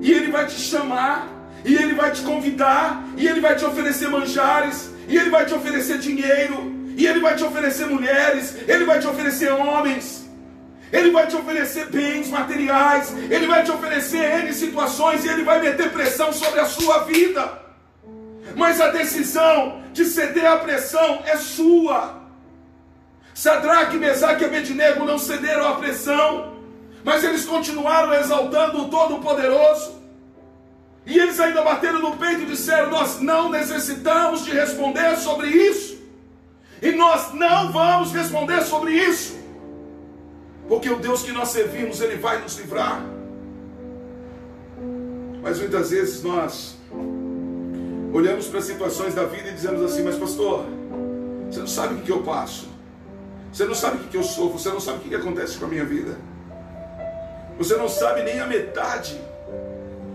e 0.00 0.12
ele 0.12 0.30
vai 0.30 0.46
te 0.46 0.60
chamar, 0.60 1.28
e 1.64 1.74
ele 1.74 1.94
vai 1.94 2.10
te 2.10 2.20
convidar, 2.20 3.02
e 3.16 3.26
ele 3.26 3.40
vai 3.40 3.56
te 3.56 3.64
oferecer 3.64 4.08
manjares, 4.08 4.90
e 5.08 5.16
ele 5.16 5.30
vai 5.30 5.46
te 5.46 5.54
oferecer 5.54 5.98
dinheiro, 5.98 6.74
e 6.94 7.06
ele 7.06 7.20
vai 7.20 7.34
te 7.34 7.42
oferecer 7.42 7.86
mulheres, 7.86 8.54
ele 8.68 8.84
vai 8.84 9.00
te 9.00 9.06
oferecer 9.06 9.50
homens. 9.50 10.24
Ele 10.92 11.10
vai 11.10 11.26
te 11.26 11.34
oferecer 11.34 11.86
bens 11.86 12.28
materiais, 12.28 13.12
ele 13.30 13.46
vai 13.46 13.64
te 13.64 13.70
oferecer 13.70 14.44
N 14.44 14.52
situações 14.52 15.24
e 15.24 15.28
ele 15.28 15.42
vai 15.42 15.60
meter 15.60 15.90
pressão 15.90 16.32
sobre 16.32 16.60
a 16.60 16.66
sua 16.66 16.98
vida. 17.04 17.50
Mas 18.54 18.80
a 18.80 18.90
decisão 18.90 19.82
de 19.92 20.04
ceder 20.04 20.46
à 20.46 20.58
pressão 20.58 21.20
é 21.24 21.36
sua. 21.36 22.23
Sadraque, 23.34 23.96
Mesaque 23.96 24.44
e 24.44 24.46
Abednego 24.46 25.04
não 25.04 25.18
cederam 25.18 25.68
à 25.68 25.74
pressão, 25.74 26.54
mas 27.02 27.24
eles 27.24 27.44
continuaram 27.44 28.14
exaltando 28.14 28.82
o 28.82 28.88
Todo-Poderoso. 28.88 30.04
E 31.04 31.18
eles 31.18 31.38
ainda 31.40 31.60
bateram 31.60 32.00
no 32.00 32.16
peito 32.16 32.42
e 32.42 32.46
disseram: 32.46 32.90
Nós 32.90 33.20
não 33.20 33.50
necessitamos 33.50 34.44
de 34.44 34.52
responder 34.52 35.16
sobre 35.16 35.48
isso. 35.48 35.98
E 36.80 36.92
nós 36.92 37.34
não 37.34 37.72
vamos 37.72 38.12
responder 38.12 38.62
sobre 38.62 38.92
isso. 38.92 39.36
Porque 40.68 40.88
o 40.88 40.96
Deus 40.96 41.22
que 41.22 41.32
nós 41.32 41.48
servimos, 41.48 42.00
Ele 42.00 42.16
vai 42.16 42.40
nos 42.40 42.56
livrar. 42.56 43.02
Mas 45.42 45.58
muitas 45.58 45.90
vezes 45.90 46.22
nós 46.22 46.76
olhamos 48.14 48.46
para 48.46 48.60
as 48.60 48.64
situações 48.64 49.14
da 49.14 49.24
vida 49.24 49.50
e 49.50 49.52
dizemos 49.52 49.82
assim: 49.82 50.02
Mas, 50.04 50.16
pastor, 50.16 50.64
você 51.50 51.60
não 51.60 51.66
sabe 51.66 51.96
o 51.96 51.98
que 51.98 52.10
eu 52.10 52.22
passo. 52.22 52.73
Você 53.54 53.64
não 53.64 53.74
sabe 53.74 53.98
o 53.98 54.08
que 54.08 54.16
eu 54.16 54.24
sofro, 54.24 54.58
você 54.58 54.68
não 54.68 54.80
sabe 54.80 54.98
o 54.98 55.00
que 55.02 55.14
acontece 55.14 55.56
com 55.56 55.66
a 55.66 55.68
minha 55.68 55.84
vida. 55.84 56.18
Você 57.56 57.76
não 57.76 57.88
sabe 57.88 58.22
nem 58.24 58.40
a 58.40 58.46
metade. 58.46 59.18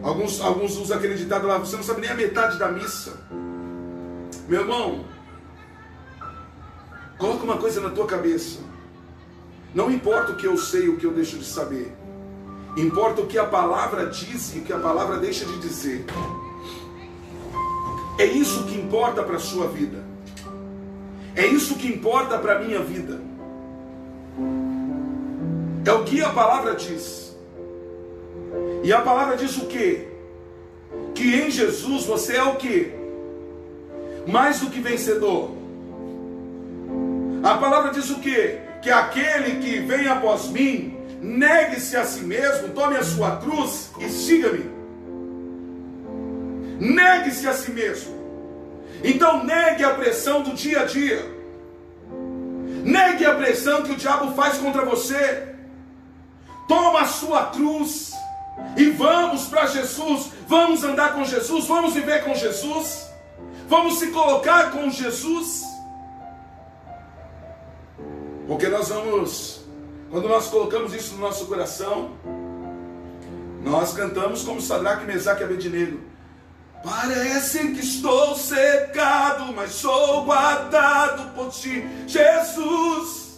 Alguns, 0.03 0.41
alguns 0.41 0.77
usam 0.77 0.97
aquele 0.97 1.15
ditado 1.15 1.47
lá, 1.47 1.57
você 1.57 1.75
não 1.75 1.83
sabe 1.83 2.01
nem 2.01 2.09
a 2.09 2.15
metade 2.15 2.59
da 2.59 2.69
missa. 2.69 3.13
Meu 4.47 4.61
irmão, 4.61 5.05
Coloca 7.19 7.43
uma 7.43 7.57
coisa 7.57 7.81
na 7.81 7.89
tua 7.89 8.07
cabeça. 8.07 8.59
Não 9.75 9.91
importa 9.91 10.31
o 10.31 10.37
que 10.37 10.47
eu 10.47 10.57
sei, 10.57 10.87
o 10.87 10.95
que 10.95 11.05
eu 11.05 11.11
deixo 11.11 11.37
de 11.37 11.43
saber. 11.43 11.93
Importa 12.77 13.21
o 13.21 13.27
que 13.27 13.37
a 13.37 13.45
palavra 13.45 14.05
diz 14.05 14.55
e 14.55 14.59
o 14.59 14.61
que 14.61 14.71
a 14.71 14.79
palavra 14.79 15.17
deixa 15.17 15.45
de 15.45 15.59
dizer. 15.59 16.05
É 18.17 18.23
isso 18.23 18.63
que 18.63 18.75
importa 18.75 19.21
para 19.21 19.35
a 19.35 19.39
sua 19.39 19.67
vida. 19.67 20.01
É 21.35 21.45
isso 21.45 21.75
que 21.75 21.87
importa 21.87 22.37
para 22.39 22.55
a 22.55 22.59
minha 22.59 22.79
vida. 22.79 23.19
É 25.89 25.91
o 25.91 26.03
que 26.03 26.21
a 26.21 26.29
palavra 26.29 26.75
diz. 26.75 27.35
E 28.83 28.93
a 28.93 29.01
palavra 29.01 29.35
diz 29.35 29.57
o 29.57 29.65
quê? 29.65 30.07
Que 31.15 31.35
em 31.41 31.49
Jesus 31.49 32.05
você 32.05 32.35
é 32.35 32.43
o 32.43 32.57
quê? 32.57 32.91
Mais 34.27 34.59
do 34.59 34.69
que 34.69 34.79
vencedor. 34.79 35.49
A 37.41 37.55
palavra 37.57 37.91
diz 37.91 38.07
o 38.11 38.19
quê? 38.19 38.59
Que 38.83 38.91
aquele 38.91 39.59
que 39.63 39.79
vem 39.79 40.07
após 40.07 40.49
mim, 40.49 40.95
negue-se 41.19 41.97
a 41.97 42.05
si 42.05 42.21
mesmo, 42.21 42.69
tome 42.69 42.95
a 42.95 43.03
sua 43.03 43.37
cruz 43.37 43.89
e 43.99 44.09
siga-me. 44.09 44.69
Negue-se 46.79 47.47
a 47.47 47.53
si 47.53 47.71
mesmo. 47.71 48.13
Então 49.03 49.43
negue 49.43 49.83
a 49.83 49.95
pressão 49.95 50.43
do 50.43 50.53
dia 50.53 50.81
a 50.81 50.85
dia. 50.85 51.25
Negue 52.83 53.25
a 53.25 53.33
pressão 53.33 53.81
que 53.81 53.93
o 53.93 53.95
diabo 53.95 54.35
faz 54.35 54.59
contra 54.59 54.85
você. 54.85 55.48
Toma 56.69 57.01
a 57.01 57.07
sua 57.07 57.47
cruz 57.47 58.13
e 58.77 58.91
vamos 58.91 59.47
para 59.47 59.65
Jesus. 59.65 60.31
Vamos 60.47 60.83
andar 60.83 61.13
com 61.13 61.25
Jesus, 61.25 61.65
vamos 61.65 61.93
viver 61.95 62.23
com 62.23 62.35
Jesus. 62.35 63.09
Vamos 63.67 63.97
se 63.97 64.11
colocar 64.11 64.71
com 64.71 64.87
Jesus. 64.89 65.63
Porque 68.47 68.67
nós 68.67 68.89
vamos, 68.89 69.61
quando 70.11 70.29
nós 70.29 70.47
colocamos 70.47 70.93
isso 70.93 71.15
no 71.15 71.21
nosso 71.21 71.47
coração, 71.47 72.11
nós 73.63 73.93
cantamos 73.93 74.43
como 74.43 74.61
Sadraque, 74.61 75.05
Mesaque 75.05 75.41
e 75.41 75.45
Abednego. 75.45 75.99
Parece 76.83 77.73
que 77.73 77.79
estou 77.79 78.35
secado, 78.35 79.51
mas 79.53 79.71
sou 79.71 80.23
guardado 80.23 81.33
por 81.35 81.49
ti, 81.49 81.83
Jesus. 82.07 83.28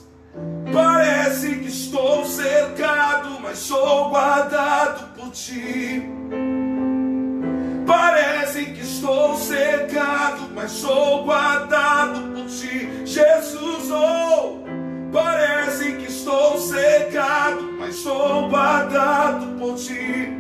Parece 0.74 1.56
que 1.56 1.68
estou 1.68 2.26
cercado, 2.26 3.40
mas 3.42 3.58
sou 3.58 4.10
guardado 4.10 5.14
por 5.16 5.32
ti. 5.32 6.04
Parece 7.86 8.66
que 8.66 8.82
estou 8.82 9.36
secado, 9.38 10.50
mas 10.56 10.72
sou 10.72 11.26
guardado 11.26 12.22
por 12.34 12.46
ti, 12.46 13.06
Jesus. 13.06 13.92
Oh, 13.92 14.62
Parece 15.12 15.92
que 15.98 16.06
estou 16.10 16.58
secado, 16.58 17.74
mas 17.78 17.96
sou 17.96 18.48
guardado 18.50 19.60
por 19.60 19.76
ti. 19.76 20.32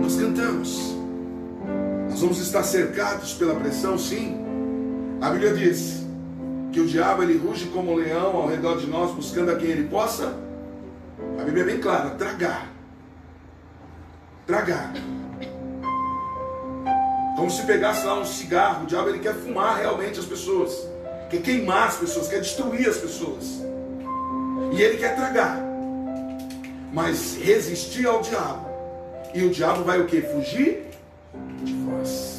Nós 0.00 0.16
cantamos. 0.16 0.96
Nós 2.08 2.20
vamos 2.22 2.38
estar 2.38 2.62
cercados 2.62 3.34
pela 3.34 3.54
pressão, 3.54 3.98
sim. 3.98 4.38
A 5.20 5.28
Bíblia 5.28 5.52
diz 5.52 5.99
que 6.72 6.80
o 6.80 6.86
diabo 6.86 7.22
ele 7.22 7.36
ruge 7.36 7.66
como 7.66 7.92
um 7.92 7.96
leão 7.96 8.36
ao 8.36 8.48
redor 8.48 8.78
de 8.78 8.86
nós, 8.86 9.12
buscando 9.12 9.50
a 9.50 9.56
quem 9.56 9.68
ele 9.68 9.88
possa. 9.88 10.34
A 11.38 11.42
Bíblia 11.42 11.62
é 11.62 11.66
bem 11.66 11.80
clara: 11.80 12.10
tragar. 12.10 12.70
Tragar. 14.46 14.92
Como 17.36 17.50
se 17.50 17.64
pegasse 17.64 18.04
lá 18.04 18.18
um 18.18 18.24
cigarro, 18.24 18.84
o 18.84 18.86
diabo 18.86 19.08
ele 19.08 19.18
quer 19.18 19.34
fumar 19.34 19.78
realmente 19.78 20.18
as 20.18 20.26
pessoas 20.26 20.90
quer 21.30 21.42
queimar 21.42 21.88
as 21.88 21.96
pessoas, 21.96 22.28
quer 22.28 22.40
destruir 22.40 22.88
as 22.88 22.98
pessoas. 22.98 23.62
E 24.72 24.82
ele 24.82 24.98
quer 24.98 25.14
tragar. 25.14 25.58
Mas 26.92 27.36
resistir 27.36 28.06
ao 28.06 28.20
diabo. 28.20 28.68
E 29.32 29.44
o 29.44 29.50
diabo 29.50 29.84
vai 29.84 30.00
o 30.00 30.06
que? 30.06 30.20
Fugir 30.20 30.88
de 31.62 31.72
vós. 31.74 32.38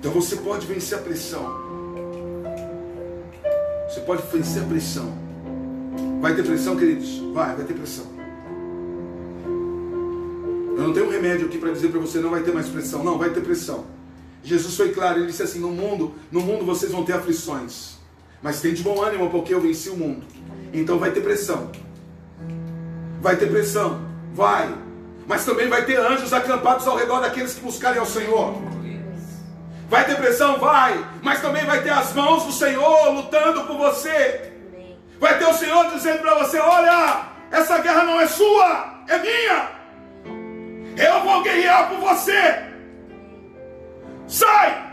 Então 0.00 0.10
você 0.12 0.36
pode 0.36 0.66
vencer 0.66 0.96
a 0.96 1.00
pressão. 1.02 1.44
Você 3.86 4.00
pode 4.00 4.22
vencer 4.32 4.62
a 4.62 4.66
pressão. 4.66 5.12
Vai 6.22 6.34
ter 6.34 6.42
pressão, 6.42 6.74
queridos? 6.74 7.18
Vai, 7.34 7.54
vai 7.54 7.66
ter 7.66 7.74
pressão. 7.74 8.06
Eu 10.74 10.84
não 10.84 10.94
tenho 10.94 11.06
um 11.06 11.10
remédio 11.10 11.48
aqui 11.48 11.58
para 11.58 11.70
dizer 11.70 11.88
para 11.90 12.00
você 12.00 12.18
não 12.18 12.30
vai 12.30 12.42
ter 12.42 12.54
mais 12.54 12.66
pressão. 12.66 13.04
Não, 13.04 13.18
vai 13.18 13.28
ter 13.28 13.42
pressão. 13.42 13.84
Jesus 14.42 14.74
foi 14.74 14.90
claro, 14.90 15.18
ele 15.18 15.26
disse 15.26 15.42
assim: 15.42 15.58
no 15.58 15.68
mundo, 15.68 16.14
no 16.32 16.40
mundo 16.40 16.64
vocês 16.64 16.90
vão 16.90 17.04
ter 17.04 17.12
aflições, 17.12 17.96
mas 18.42 18.62
tem 18.62 18.72
de 18.72 18.82
bom 18.82 19.02
ânimo 19.02 19.28
porque 19.28 19.52
eu 19.52 19.60
venci 19.60 19.90
o 19.90 19.96
mundo. 19.98 20.24
Então 20.72 20.98
vai 20.98 21.10
ter 21.10 21.20
pressão. 21.20 21.70
Vai 23.20 23.36
ter 23.36 23.50
pressão, 23.50 24.00
vai. 24.32 24.74
Mas 25.26 25.44
também 25.44 25.68
vai 25.68 25.84
ter 25.84 25.98
anjos 25.98 26.32
acampados 26.32 26.86
ao 26.86 26.96
redor 26.96 27.20
daqueles 27.20 27.52
que 27.52 27.60
buscarem 27.60 27.98
ao 27.98 28.06
Senhor. 28.06 28.79
Vai 29.90 30.04
ter 30.04 30.16
pressão, 30.16 30.56
vai. 30.58 31.04
Mas 31.20 31.42
também 31.42 31.64
vai 31.66 31.82
ter 31.82 31.90
as 31.90 32.12
mãos 32.12 32.44
do 32.44 32.52
Senhor 32.52 33.10
lutando 33.10 33.64
por 33.64 33.76
você. 33.76 34.52
Vai 35.18 35.36
ter 35.36 35.46
o 35.46 35.52
Senhor 35.52 35.90
dizendo 35.90 36.20
para 36.20 36.34
você: 36.36 36.60
olha, 36.60 37.26
essa 37.50 37.78
guerra 37.78 38.04
não 38.04 38.20
é 38.20 38.26
sua, 38.28 39.02
é 39.08 39.18
minha. 39.18 39.68
Eu 40.96 41.20
vou 41.24 41.42
guerrear 41.42 41.88
por 41.88 41.98
você. 41.98 42.70
Sai! 44.28 44.90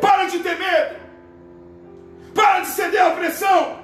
Para 0.00 0.24
de 0.24 0.40
ter 0.40 0.58
medo. 0.58 0.96
Para 2.34 2.60
de 2.60 2.66
ceder 2.66 3.06
à 3.06 3.10
pressão. 3.10 3.78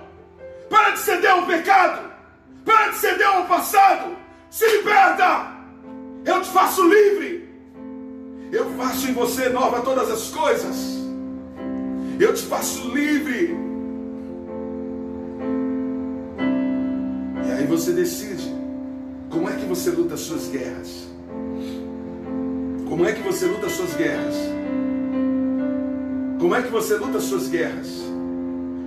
Para 0.68 0.90
de 0.90 0.98
ceder 0.98 1.30
ao 1.30 1.42
pecado. 1.42 2.10
Para 2.64 2.88
de 2.88 2.96
ceder 2.96 3.28
ao 3.28 3.44
passado. 3.44 4.16
Se 4.50 4.66
liberta. 4.66 5.52
Eu 6.24 6.42
te 6.42 6.50
faço 6.50 6.82
livre. 6.82 7.41
Eu 8.52 8.66
faço 8.76 9.08
em 9.08 9.14
você 9.14 9.48
nova 9.48 9.80
todas 9.80 10.10
as 10.10 10.28
coisas. 10.28 10.76
Eu 12.20 12.34
te 12.34 12.42
faço 12.42 12.86
livre. 12.90 13.56
E 17.46 17.50
aí 17.50 17.66
você 17.66 17.92
decide 17.92 18.54
como 19.30 19.48
é 19.48 19.56
que 19.56 19.64
você 19.64 19.88
luta 19.90 20.14
as 20.14 20.20
suas 20.20 20.48
guerras. 20.48 21.08
Como 22.86 23.06
é 23.06 23.12
que 23.12 23.22
você 23.22 23.46
luta 23.46 23.66
as 23.68 23.72
suas 23.72 23.94
guerras? 23.94 24.36
Como 26.38 26.54
é 26.54 26.60
que 26.60 26.70
você 26.70 26.96
luta 26.98 27.16
as 27.16 27.24
suas 27.24 27.48
guerras? 27.48 28.02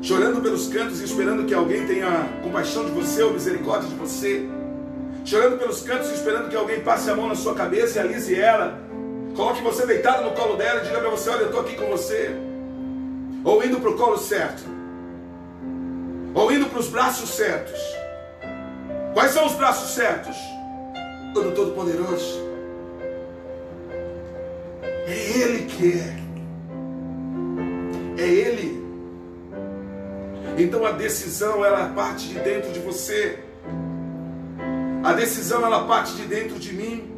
Chorando 0.04 0.44
pelos 0.44 0.68
cantos 0.68 1.02
e 1.02 1.06
esperando 1.06 1.44
que 1.46 1.56
alguém 1.56 1.88
tenha 1.88 2.30
compaixão 2.44 2.86
de 2.86 2.92
você 2.92 3.24
ou 3.24 3.34
misericórdia 3.34 3.90
de 3.90 3.96
você. 3.96 4.48
Chorando 5.24 5.58
pelos 5.58 5.82
cantos 5.82 6.12
e 6.12 6.14
esperando 6.14 6.50
que 6.50 6.56
alguém 6.56 6.82
passe 6.82 7.10
a 7.10 7.16
mão 7.16 7.28
na 7.28 7.34
sua 7.34 7.56
cabeça 7.56 7.98
e 7.98 8.02
alise 8.02 8.36
ela. 8.36 8.85
Coloque 9.36 9.62
você 9.62 9.86
deitado 9.86 10.24
no 10.24 10.32
colo 10.32 10.56
dela 10.56 10.82
e 10.82 10.86
diga 10.86 11.00
para 11.00 11.10
você: 11.10 11.30
Olha, 11.30 11.42
eu 11.42 11.46
estou 11.48 11.62
aqui 11.62 11.76
com 11.76 11.88
você. 11.88 12.32
Ou 13.44 13.64
indo 13.64 13.80
para 13.80 13.90
o 13.90 13.98
colo 13.98 14.18
certo. 14.18 14.64
Ou 16.34 16.52
indo 16.52 16.68
para 16.68 16.80
os 16.80 16.88
braços 16.88 17.30
certos. 17.30 17.80
Quais 19.14 19.32
são 19.32 19.46
os 19.46 19.54
braços 19.54 19.94
certos? 19.94 20.36
O 21.36 21.42
do 21.42 21.52
Todo-Poderoso. 21.52 22.40
É 25.08 25.40
Ele 25.40 25.66
que 25.66 26.00
é. 26.00 26.26
É 28.24 28.28
Ele. 28.28 28.84
Então 30.58 30.86
a 30.86 30.92
decisão 30.92 31.64
ela 31.64 31.90
parte 31.90 32.30
de 32.30 32.40
dentro 32.40 32.72
de 32.72 32.80
você. 32.80 33.40
A 35.04 35.14
decisão 35.14 35.66
ela 35.66 35.86
parte 35.86 36.14
de 36.14 36.24
dentro 36.24 36.58
de 36.58 36.74
mim. 36.74 37.15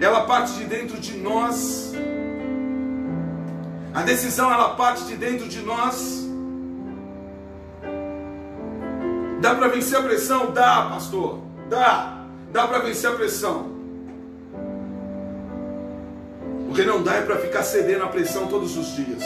Ela 0.00 0.22
parte 0.22 0.52
de 0.54 0.64
dentro 0.64 0.98
de 0.98 1.16
nós. 1.18 1.92
A 3.92 4.02
decisão 4.02 4.52
ela 4.52 4.70
parte 4.70 5.04
de 5.04 5.16
dentro 5.16 5.48
de 5.48 5.60
nós. 5.60 6.28
Dá 9.40 9.54
para 9.54 9.68
vencer 9.68 9.98
a 9.98 10.02
pressão? 10.02 10.52
Dá, 10.52 10.86
pastor. 10.90 11.38
Dá. 11.68 12.24
Dá 12.50 12.66
para 12.66 12.78
vencer 12.78 13.10
a 13.10 13.14
pressão. 13.14 13.72
O 16.68 16.74
que 16.74 16.82
não 16.82 17.02
dá 17.02 17.14
é 17.16 17.22
para 17.22 17.36
ficar 17.36 17.62
cedendo 17.62 18.02
à 18.02 18.08
pressão 18.08 18.48
todos 18.48 18.76
os 18.76 18.96
dias. 18.96 19.22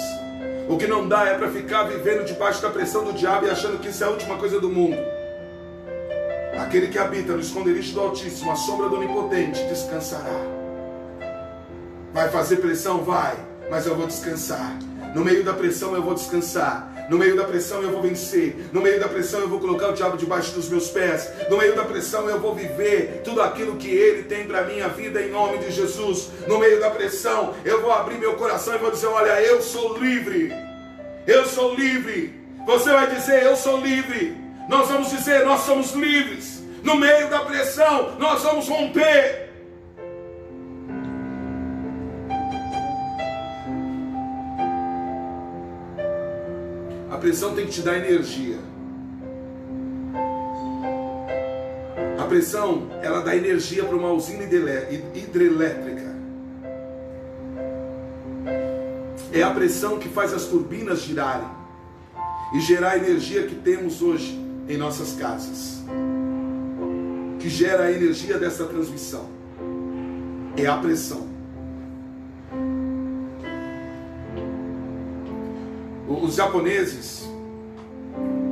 O 0.68 0.76
que 0.76 0.86
não 0.86 1.08
dá 1.08 1.24
é 1.24 1.38
para 1.38 1.50
ficar 1.50 1.84
vivendo 1.84 2.26
debaixo 2.26 2.60
da 2.60 2.68
pressão 2.68 3.04
do 3.04 3.14
diabo 3.14 3.46
e 3.46 3.50
achando 3.50 3.78
que 3.78 3.88
isso 3.88 4.04
é 4.04 4.06
a 4.06 4.10
última 4.10 4.36
coisa 4.36 4.60
do 4.60 4.68
mundo. 4.68 4.98
Aquele 6.58 6.88
que 6.88 6.98
habita 6.98 7.32
no 7.32 7.40
esconderijo 7.40 7.94
do 7.94 8.00
Altíssimo, 8.00 8.50
a 8.50 8.56
sombra 8.56 8.88
do 8.88 8.96
Onipotente, 8.96 9.62
descansará. 9.64 10.57
Vai 12.18 12.28
fazer 12.30 12.56
pressão? 12.56 13.04
Vai, 13.04 13.36
mas 13.70 13.86
eu 13.86 13.94
vou 13.94 14.04
descansar. 14.04 14.76
No 15.14 15.24
meio 15.24 15.44
da 15.44 15.52
pressão 15.52 15.94
eu 15.94 16.02
vou 16.02 16.14
descansar. 16.14 17.06
No 17.08 17.16
meio 17.16 17.36
da 17.36 17.44
pressão 17.44 17.80
eu 17.80 17.92
vou 17.92 18.02
vencer. 18.02 18.56
No 18.72 18.80
meio 18.80 18.98
da 18.98 19.06
pressão 19.06 19.38
eu 19.38 19.48
vou 19.48 19.60
colocar 19.60 19.90
o 19.90 19.92
diabo 19.92 20.16
debaixo 20.16 20.50
dos 20.50 20.68
meus 20.68 20.88
pés. 20.88 21.30
No 21.48 21.56
meio 21.56 21.76
da 21.76 21.84
pressão 21.84 22.28
eu 22.28 22.40
vou 22.40 22.56
viver 22.56 23.20
tudo 23.22 23.40
aquilo 23.40 23.76
que 23.76 23.88
ele 23.88 24.24
tem 24.24 24.48
para 24.48 24.64
minha 24.64 24.88
vida 24.88 25.22
em 25.22 25.30
nome 25.30 25.58
de 25.58 25.70
Jesus. 25.70 26.30
No 26.48 26.58
meio 26.58 26.80
da 26.80 26.90
pressão 26.90 27.54
eu 27.64 27.82
vou 27.82 27.92
abrir 27.92 28.18
meu 28.18 28.34
coração 28.34 28.74
e 28.74 28.78
vou 28.78 28.90
dizer: 28.90 29.06
Olha, 29.06 29.40
eu 29.40 29.62
sou 29.62 29.96
livre. 29.96 30.52
Eu 31.24 31.46
sou 31.46 31.72
livre. 31.76 32.34
Você 32.66 32.90
vai 32.90 33.14
dizer: 33.14 33.44
Eu 33.44 33.54
sou 33.54 33.78
livre. 33.80 34.36
Nós 34.68 34.88
vamos 34.88 35.10
dizer: 35.10 35.44
Nós 35.44 35.60
somos 35.60 35.92
livres. 35.92 36.64
No 36.82 36.96
meio 36.96 37.30
da 37.30 37.42
pressão, 37.42 38.16
nós 38.18 38.42
vamos 38.42 38.68
romper. 38.68 39.47
Pressão 47.28 47.54
tem 47.54 47.66
que 47.66 47.72
te 47.72 47.82
dar 47.82 47.98
energia. 47.98 48.56
A 52.18 52.24
pressão, 52.24 52.88
ela 53.02 53.20
dá 53.20 53.36
energia 53.36 53.84
para 53.84 53.94
uma 53.94 54.10
usina 54.12 54.44
hidrelétrica. 54.44 56.16
É 59.30 59.42
a 59.42 59.50
pressão 59.50 59.98
que 59.98 60.08
faz 60.08 60.32
as 60.32 60.46
turbinas 60.46 61.02
girarem 61.02 61.46
e 62.54 62.60
gerar 62.60 62.92
a 62.92 62.96
energia 62.96 63.46
que 63.46 63.56
temos 63.56 64.00
hoje 64.00 64.42
em 64.66 64.78
nossas 64.78 65.12
casas. 65.12 65.82
Que 67.38 67.50
gera 67.50 67.84
a 67.84 67.92
energia 67.92 68.38
dessa 68.38 68.64
transmissão. 68.64 69.28
É 70.56 70.66
a 70.66 70.78
pressão. 70.78 71.27
Os 76.08 76.34
japoneses, 76.34 77.28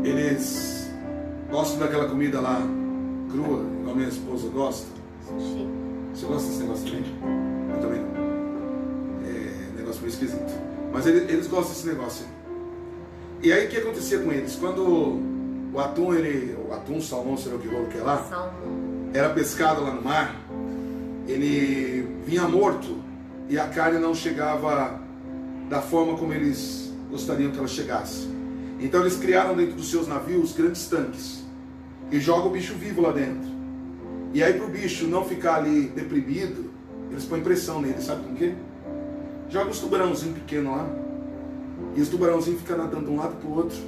eles 0.04 0.90
gostam 1.50 1.78
daquela 1.78 2.06
comida 2.06 2.40
lá 2.40 2.60
crua, 3.30 3.64
igual 3.80 3.96
minha 3.96 4.08
esposa 4.08 4.48
gosta. 4.48 4.86
Sushi. 5.26 5.66
Você 6.14 6.26
gosta 6.26 6.48
desse 6.48 6.62
negócio 6.62 6.84
também? 6.84 7.04
Eu 7.70 7.80
também 7.80 8.00
não. 8.00 8.16
É 9.26 9.76
negócio 9.78 10.00
meio 10.02 10.12
esquisito. 10.12 10.52
Mas 10.92 11.06
eles, 11.06 11.30
eles 11.30 11.46
gostam 11.46 11.74
desse 11.74 11.86
negócio. 11.86 12.26
E 13.42 13.52
aí 13.52 13.66
o 13.66 13.68
que 13.68 13.76
acontecia 13.78 14.18
com 14.18 14.32
eles? 14.32 14.56
Quando 14.56 14.82
o 15.72 15.80
atum, 15.80 16.14
ele, 16.14 16.56
o 16.68 16.72
atum, 16.72 17.00
salmão, 17.00 17.36
sei 17.36 17.52
lá 17.52 17.58
o 17.58 17.60
que 17.60 17.68
rolo 17.68 17.86
que 17.86 17.98
é 17.98 18.02
lá, 18.02 18.22
salmão. 18.24 19.10
era 19.12 19.30
pescado 19.30 19.82
lá 19.82 19.92
no 19.92 20.02
mar, 20.02 20.34
ele 21.28 22.08
vinha 22.24 22.48
morto 22.48 22.96
e 23.48 23.58
a 23.58 23.68
carne 23.68 23.98
não 23.98 24.14
chegava 24.14 24.98
da 25.68 25.82
forma 25.82 26.16
como 26.16 26.32
eles 26.32 26.85
gostariam 27.10 27.50
que 27.50 27.58
ela 27.58 27.68
chegasse. 27.68 28.28
Então 28.80 29.00
eles 29.00 29.16
criaram 29.16 29.56
dentro 29.56 29.74
dos 29.74 29.90
seus 29.90 30.06
navios 30.06 30.52
grandes 30.52 30.86
tanques 30.88 31.44
e 32.10 32.20
jogam 32.20 32.48
o 32.48 32.50
bicho 32.50 32.74
vivo 32.74 33.00
lá 33.00 33.12
dentro. 33.12 33.48
E 34.32 34.42
aí 34.42 34.52
para 34.52 34.66
o 34.66 34.68
bicho 34.68 35.06
não 35.06 35.24
ficar 35.24 35.56
ali 35.56 35.88
deprimido, 35.88 36.70
eles 37.10 37.24
põem 37.24 37.40
pressão 37.40 37.80
nele, 37.80 38.00
sabe 38.00 38.24
com 38.24 38.32
o 38.32 38.36
quê? 38.36 38.54
Joga 39.48 39.70
uns 39.70 39.80
tubarãozinhos 39.80 40.38
pequenos 40.38 40.72
lá. 40.72 40.88
E 41.94 42.00
os 42.00 42.08
tubarãozinhos 42.08 42.60
ficam 42.60 42.76
nadando 42.76 43.06
de 43.06 43.10
um 43.10 43.16
lado 43.16 43.36
para 43.36 43.48
o 43.48 43.54
outro. 43.54 43.78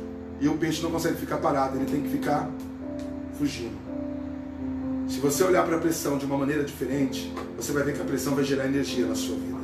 E 0.41 0.49
o 0.49 0.57
peixe 0.57 0.83
não 0.83 0.91
consegue 0.91 1.17
ficar 1.17 1.39
parado, 1.39 1.77
ele 1.77 1.87
tem 1.87 2.01
que 2.01 2.09
ficar 2.09 2.49
fugindo. 3.39 3.77
Se 5.09 5.19
você 5.21 5.43
olhar 5.43 5.65
para 5.67 5.77
a 5.77 5.81
pressão 5.81 6.17
de 6.17 6.27
uma 6.27 6.37
maneira 6.37 6.63
diferente, 6.63 7.33
você 7.57 7.73
vai 7.73 7.83
ver 7.83 7.95
que 7.95 8.01
a 8.01 8.05
pressão 8.05 8.35
vai 8.35 8.45
gerar 8.45 8.67
energia 8.67 9.07
na 9.07 9.15
sua 9.15 9.37
vida. 9.37 9.58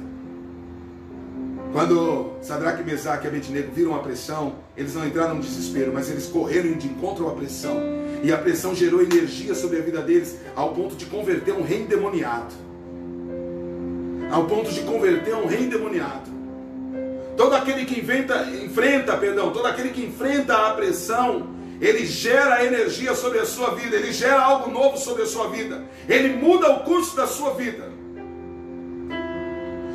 Quando 1.74 2.34
Sadraque, 2.40 2.84
Mesaque 2.84 3.24
e 3.24 3.28
Abednego 3.28 3.72
viram 3.72 3.96
a 3.96 3.98
pressão, 3.98 4.54
eles 4.76 4.94
não 4.94 5.04
entraram 5.04 5.34
no 5.34 5.40
desespero, 5.40 5.90
mas 5.92 6.08
eles 6.08 6.26
correram 6.26 6.74
de 6.74 6.86
encontro 6.86 7.28
à 7.28 7.32
pressão. 7.32 7.76
E 8.22 8.32
a 8.32 8.38
pressão 8.38 8.76
gerou 8.76 9.02
energia 9.02 9.56
sobre 9.56 9.78
a 9.78 9.80
vida 9.80 10.00
deles, 10.00 10.38
ao 10.54 10.72
ponto 10.72 10.94
de 10.94 11.06
converter 11.06 11.52
um 11.52 11.64
rei 11.64 11.80
endemoniado. 11.80 12.54
Ao 14.30 14.44
ponto 14.44 14.70
de 14.70 14.82
converter 14.82 15.34
um 15.34 15.46
rei 15.46 15.64
endemoniado. 15.64 16.30
Todo 17.36 17.56
aquele 17.56 17.84
que 17.84 17.98
inventa, 17.98 18.48
enfrenta, 18.64 19.16
perdão, 19.16 19.50
todo 19.50 19.66
aquele 19.66 19.88
que 19.88 20.06
enfrenta 20.06 20.68
a 20.68 20.74
pressão, 20.74 21.48
ele 21.80 22.06
gera 22.06 22.64
energia 22.64 23.16
sobre 23.16 23.40
a 23.40 23.44
sua 23.44 23.74
vida, 23.74 23.96
ele 23.96 24.12
gera 24.12 24.40
algo 24.40 24.70
novo 24.70 24.96
sobre 24.96 25.24
a 25.24 25.26
sua 25.26 25.48
vida, 25.48 25.82
ele 26.08 26.36
muda 26.36 26.70
o 26.70 26.84
curso 26.84 27.16
da 27.16 27.26
sua 27.26 27.54
vida. 27.54 27.92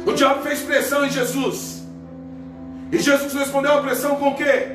O 0.10 0.14
diabo 0.14 0.42
fez 0.42 0.62
pressão 0.62 1.06
em 1.06 1.12
Jesus. 1.12 1.79
E 2.92 2.98
Jesus 2.98 3.34
respondeu 3.34 3.74
a 3.74 3.82
pressão 3.82 4.16
com 4.16 4.30
o 4.30 4.36
quê? 4.36 4.68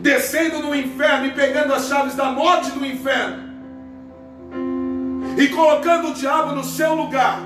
Descendo 0.00 0.60
no 0.60 0.74
inferno 0.74 1.26
e 1.26 1.32
pegando 1.32 1.74
as 1.74 1.86
chaves 1.86 2.14
da 2.14 2.26
morte 2.26 2.70
do 2.70 2.86
inferno. 2.86 3.48
E 5.36 5.48
colocando 5.48 6.08
o 6.08 6.14
diabo 6.14 6.52
no 6.52 6.64
seu 6.64 6.94
lugar. 6.94 7.40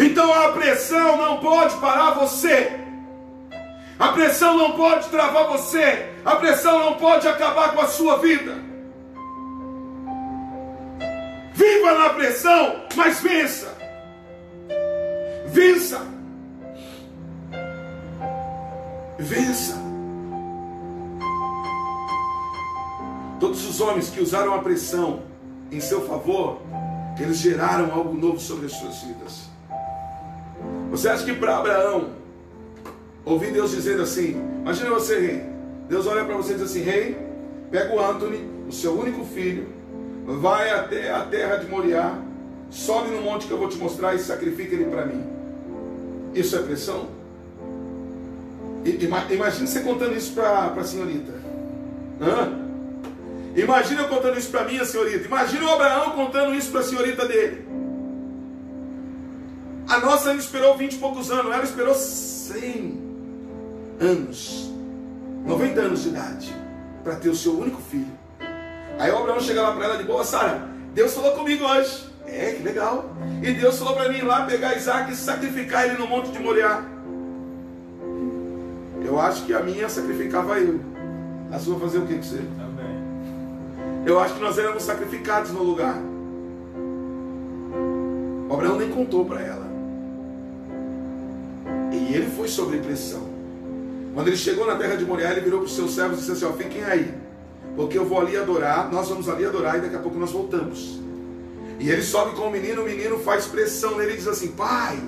Então 0.00 0.32
a 0.32 0.52
pressão 0.52 1.16
não 1.16 1.38
pode 1.38 1.76
parar 1.76 2.10
você. 2.12 2.80
A 3.98 4.08
pressão 4.08 4.56
não 4.56 4.72
pode 4.72 5.08
travar 5.08 5.44
você. 5.44 6.10
A 6.24 6.36
pressão 6.36 6.78
não 6.78 6.94
pode 6.94 7.26
acabar 7.26 7.72
com 7.72 7.80
a 7.80 7.86
sua 7.86 8.18
vida. 8.18 8.54
Viva 11.54 11.94
na 11.94 12.10
pressão, 12.10 12.82
mas 12.94 13.20
vença. 13.20 13.74
Vença. 15.46 16.15
Vença. 19.18 19.74
Todos 23.40 23.66
os 23.68 23.80
homens 23.80 24.10
que 24.10 24.20
usaram 24.20 24.54
a 24.54 24.58
pressão 24.58 25.22
em 25.72 25.80
seu 25.80 26.02
favor, 26.02 26.60
eles 27.18 27.38
geraram 27.38 27.92
algo 27.92 28.14
novo 28.14 28.38
sobre 28.38 28.66
as 28.66 28.72
suas 28.72 29.02
vidas. 29.02 29.48
Você 30.90 31.08
acha 31.08 31.24
que 31.24 31.34
para 31.34 31.58
Abraão, 31.58 32.10
ouvir 33.24 33.52
Deus 33.52 33.70
dizendo 33.70 34.02
assim: 34.02 34.36
Imagina 34.60 34.90
você, 34.90 35.18
rei. 35.18 35.44
Deus 35.88 36.06
olha 36.06 36.24
para 36.24 36.36
você 36.36 36.52
e 36.52 36.56
diz 36.56 36.64
assim: 36.64 36.82
Rei, 36.82 37.16
pega 37.70 37.94
o 37.94 38.00
Anthony, 38.00 38.48
o 38.68 38.72
seu 38.72 38.98
único 38.98 39.24
filho, 39.24 39.68
vai 40.26 40.70
até 40.70 41.10
a 41.10 41.20
terra 41.24 41.56
de 41.56 41.66
Moriá, 41.68 42.18
sobe 42.70 43.10
no 43.10 43.22
monte 43.22 43.46
que 43.46 43.52
eu 43.52 43.58
vou 43.58 43.68
te 43.68 43.78
mostrar 43.78 44.14
e 44.14 44.18
sacrifica 44.18 44.74
ele 44.74 44.86
para 44.86 45.06
mim. 45.06 45.24
Isso 46.34 46.54
é 46.56 46.62
pressão? 46.62 47.15
Imagina 49.30 49.66
você 49.66 49.80
contando 49.80 50.16
isso 50.16 50.32
para 50.32 50.66
a 50.66 50.84
senhorita. 50.84 51.32
Hã? 52.20 52.66
Imagina 53.56 54.02
eu 54.02 54.08
contando 54.08 54.38
isso 54.38 54.50
para 54.50 54.64
minha 54.64 54.84
senhorita. 54.84 55.26
Imagina 55.26 55.64
o 55.64 55.70
Abraão 55.70 56.10
contando 56.10 56.54
isso 56.54 56.70
para 56.70 56.80
a 56.80 56.84
senhorita 56.84 57.26
dele. 57.26 57.66
A 59.88 59.98
nossa 59.98 60.30
ainda 60.30 60.42
esperou 60.42 60.76
20 60.76 60.92
e 60.92 60.98
poucos 60.98 61.30
anos. 61.30 61.52
Ela 61.52 61.64
esperou 61.64 61.94
100 61.94 63.00
anos. 64.00 64.70
90 65.44 65.80
anos 65.80 66.02
de 66.02 66.08
idade. 66.08 66.54
Para 67.02 67.16
ter 67.16 67.28
o 67.28 67.36
seu 67.36 67.58
único 67.58 67.80
filho. 67.80 68.10
Aí 68.98 69.10
o 69.10 69.18
Abraão 69.18 69.40
chega 69.40 69.62
lá 69.62 69.72
para 69.72 69.84
ela 69.84 69.96
de 69.96 70.04
boa, 70.04 70.24
Sara, 70.24 70.68
Deus 70.94 71.12
falou 71.12 71.32
comigo 71.32 71.64
hoje. 71.64 72.06
É, 72.26 72.52
que 72.52 72.62
legal. 72.62 73.14
E 73.42 73.52
Deus 73.52 73.78
falou 73.78 73.94
para 73.94 74.08
mim 74.08 74.18
ir 74.18 74.24
lá 74.24 74.44
pegar 74.46 74.76
Isaac 74.76 75.12
e 75.12 75.16
sacrificar 75.16 75.86
ele 75.86 75.98
no 75.98 76.06
monte 76.06 76.30
de 76.30 76.38
Moriá. 76.38 76.82
Eu 79.06 79.20
acho 79.20 79.44
que 79.44 79.54
a 79.54 79.62
minha 79.62 79.88
sacrificava 79.88 80.58
eu. 80.58 80.80
A 81.52 81.60
sua 81.60 81.78
fazer 81.78 81.98
o 81.98 82.06
que 82.06 82.16
com 82.16 82.22
você? 82.22 82.40
Amém. 82.58 84.04
Eu 84.04 84.18
acho 84.18 84.34
que 84.34 84.40
nós 84.40 84.58
éramos 84.58 84.82
sacrificados 84.82 85.52
no 85.52 85.62
lugar. 85.62 85.96
O 88.48 88.52
Abraão 88.52 88.76
nem 88.76 88.90
contou 88.90 89.24
para 89.24 89.40
ela. 89.40 89.66
E 91.92 92.14
ele 92.14 92.28
foi 92.36 92.48
sob 92.48 92.76
pressão. 92.78 93.22
Quando 94.12 94.26
ele 94.26 94.36
chegou 94.36 94.66
na 94.66 94.74
terra 94.74 94.96
de 94.96 95.04
Moriá, 95.04 95.30
ele 95.30 95.42
virou 95.42 95.60
para 95.60 95.66
os 95.66 95.76
seus 95.76 95.94
servos 95.94 96.18
e 96.18 96.20
disse 96.22 96.32
assim: 96.32 96.44
ó, 96.44 96.56
fiquem 96.56 96.82
aí. 96.82 97.14
Porque 97.76 97.96
eu 97.96 98.04
vou 98.04 98.20
ali 98.20 98.36
adorar, 98.36 98.90
nós 98.90 99.08
vamos 99.08 99.28
ali 99.28 99.44
adorar 99.44 99.78
e 99.78 99.82
daqui 99.82 99.94
a 99.94 100.00
pouco 100.00 100.18
nós 100.18 100.32
voltamos. 100.32 100.98
E 101.78 101.88
ele 101.90 102.02
sobe 102.02 102.34
com 102.34 102.48
o 102.48 102.50
menino, 102.50 102.82
o 102.82 102.84
menino 102.84 103.18
faz 103.20 103.46
pressão 103.46 103.96
nele 103.98 104.14
e 104.14 104.16
diz 104.16 104.26
assim: 104.26 104.48
Pai, 104.48 104.98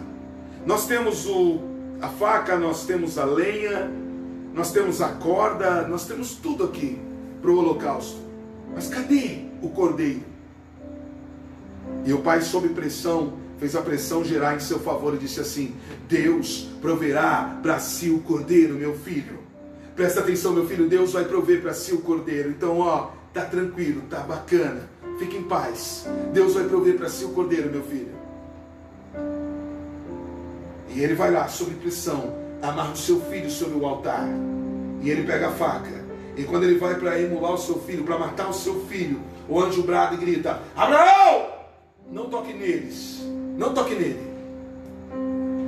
nós 0.65 0.87
temos 0.87 1.27
o, 1.27 1.59
a 2.01 2.09
faca, 2.09 2.57
nós 2.57 2.85
temos 2.85 3.19
a 3.19 3.25
lenha, 3.25 3.91
nós 4.55 4.73
temos 4.73 5.01
a 5.01 5.09
corda, 5.09 5.87
nós 5.87 6.07
temos 6.07 6.35
tudo 6.35 6.65
aqui 6.65 6.99
para 7.41 7.51
o 7.51 7.59
holocausto. 7.59 8.19
Mas 8.75 8.89
cadê 8.89 9.47
o 9.63 9.69
cordeiro? 9.71 10.23
E 12.05 12.13
o 12.13 12.21
pai, 12.21 12.41
sob 12.43 12.69
pressão, 12.71 13.35
fez 13.59 13.75
a 13.75 13.83
pressão 13.83 14.25
gerar 14.25 14.57
em 14.57 14.61
seu 14.61 14.79
favor 14.79 15.15
e 15.15 15.19
disse 15.19 15.41
assim: 15.41 15.75
Deus 16.09 16.69
proverá 16.81 17.59
para 17.63 17.79
si 17.79 18.11
o 18.11 18.21
cordeiro, 18.21 18.75
meu 18.75 18.95
filho. 18.95 19.39
Presta 19.97 20.21
atenção, 20.21 20.53
meu 20.53 20.67
filho, 20.67 20.89
Deus 20.89 21.13
vai 21.13 21.25
prover 21.25 21.61
para 21.61 21.75
si 21.75 21.93
o 21.93 22.01
cordeiro. 22.01 22.51
Então, 22.51 22.79
ó, 22.79 23.11
tá 23.33 23.45
tranquilo, 23.45 24.03
tá 24.09 24.21
bacana 24.21 24.89
Fique 25.19 25.37
em 25.37 25.43
paz. 25.43 26.07
Deus 26.33 26.55
vai 26.55 26.65
prover 26.65 26.97
para 26.97 27.09
si 27.09 27.25
o 27.25 27.31
cordeiro, 27.31 27.71
meu 27.71 27.83
filho. 27.83 28.13
E 30.91 31.01
ele 31.01 31.15
vai 31.15 31.31
lá, 31.31 31.49
sob 31.49 31.75
pressão, 31.75 32.35
amarra 32.63 32.93
o 32.93 32.97
seu 32.97 33.21
filho 33.23 33.51
sobre 33.51 33.79
o 33.79 33.87
altar. 33.87 34.27
E 35.03 35.11
ele 35.11 35.25
pega 35.25 35.49
a 35.49 35.53
faca. 35.53 36.05
E 36.37 36.45
quando 36.45 36.65
ele 36.65 36.79
vai 36.79 36.95
para 36.95 37.21
emular 37.21 37.53
o 37.53 37.59
seu 37.59 37.79
filho, 37.81 38.05
para 38.05 38.19
matar 38.19 38.49
o 38.49 38.55
seu 38.55 38.87
filho, 38.87 39.21
o 39.49 39.61
anjo 39.61 39.83
brada 39.83 40.15
e 40.15 40.19
grita: 40.19 40.61
Abraão! 40.77 41.49
Não 42.11 42.29
toque 42.31 42.53
neles. 42.53 43.21
Não 43.57 43.75
toque 43.75 43.95
nele. 43.95 44.29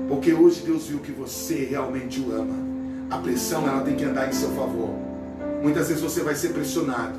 Porque 0.09 0.33
hoje 0.33 0.63
Deus 0.63 0.87
viu 0.87 1.01
que 1.01 1.13
você 1.13 1.67
realmente 1.67 2.21
o 2.21 2.33
ama. 2.33 2.55
A 3.11 3.19
pressão 3.19 3.69
ela 3.69 3.83
tem 3.83 3.97
que 3.97 4.05
andar 4.05 4.29
em 4.29 4.33
seu 4.33 4.51
favor. 4.51 4.91
Muitas 5.63 5.89
vezes 5.89 6.03
você 6.03 6.23
vai 6.23 6.35
ser 6.35 6.51
pressionado. 6.51 7.19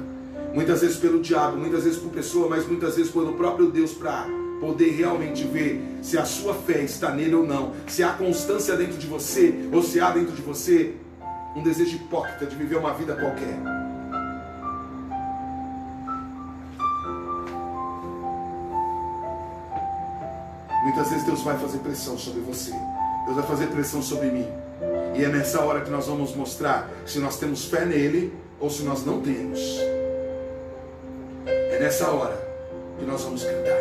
Muitas 0.54 0.82
vezes 0.82 0.98
pelo 0.98 1.22
diabo, 1.22 1.58
muitas 1.58 1.84
vezes 1.84 2.00
por 2.00 2.12
pessoa, 2.12 2.50
mas 2.50 2.68
muitas 2.68 2.96
vezes 2.96 3.12
pelo 3.12 3.34
próprio 3.34 3.70
Deus 3.70 3.94
para 3.94 4.26
poder 4.62 4.92
realmente 4.92 5.44
ver 5.44 5.82
se 6.04 6.18
a 6.20 6.24
sua 6.24 6.54
fé 6.54 6.84
está 6.84 7.12
nele 7.12 7.34
ou 7.34 7.46
não, 7.46 7.74
se 7.88 8.04
há 8.04 8.14
constância 8.14 8.78
dentro 8.78 8.98
de 8.98 9.08
você 9.08 9.68
ou 9.74 9.82
se 9.82 10.00
há 10.00 10.12
dentro 10.12 10.34
de 10.34 10.42
você 10.42 10.94
um 11.56 11.64
desejo 11.64 11.96
hipócrita 11.96 12.46
de 12.46 12.56
viver 12.56 12.78
uma 12.78 12.94
vida 12.94 13.16
qualquer. 13.16 13.60
Muitas 20.84 21.10
vezes 21.10 21.26
Deus 21.26 21.42
vai 21.42 21.58
fazer 21.58 21.80
pressão 21.80 22.18
sobre 22.18 22.42
você. 22.42 22.72
Deus 23.26 23.36
vai 23.36 23.46
fazer 23.46 23.68
pressão 23.68 24.02
sobre 24.02 24.32
mim. 24.32 24.48
E 25.16 25.24
é 25.24 25.28
nessa 25.28 25.62
hora 25.62 25.82
que 25.82 25.90
nós 25.90 26.08
vamos 26.08 26.36
mostrar 26.36 26.90
se 27.06 27.20
nós 27.20 27.38
temos 27.38 27.66
fé 27.66 27.86
nele 27.86 28.34
ou 28.60 28.70
se 28.70 28.84
nós 28.84 29.06
não 29.06 29.22
temos. 29.22 29.60
É 31.46 31.80
nessa 31.80 32.10
hora 32.10 32.40
que 33.00 33.06
nós 33.06 33.24
vamos 33.24 33.44
cantar. 33.44 33.81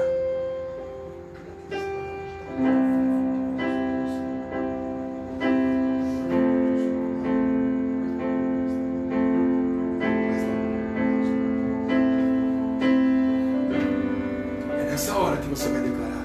nessa 15.00 15.16
hora 15.16 15.36
que 15.38 15.48
você 15.48 15.68
vai 15.70 15.80
declarar. 15.80 16.19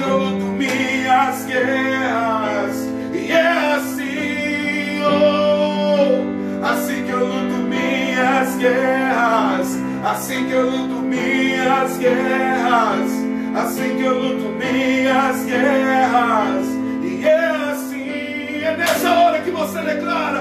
trono 0.00 0.52
minhas 0.52 1.44
guerras. 1.44 2.88
E 3.12 3.32
é 3.32 3.74
assim, 3.74 5.02
oh, 5.04 6.64
assim 6.64 7.04
que 7.04 7.10
eu 7.10 7.26
luto 7.26 7.56
minhas 7.68 8.56
guerras. 8.56 9.78
Assim 10.04 10.46
que 10.46 10.52
eu 10.52 10.70
luto 10.70 11.02
minhas 11.02 11.98
guerras. 11.98 13.10
Assim 13.54 13.96
que 13.96 14.02
eu 14.02 14.18
luto 14.18 14.48
minhas 14.50 15.44
guerras. 15.44 16.66
E 17.02 17.24
é 17.24 17.46
assim, 17.72 18.64
é 18.64 18.76
nessa 18.76 19.10
hora 19.10 19.40
que 19.40 19.50
você 19.50 19.80
declara: 19.82 20.40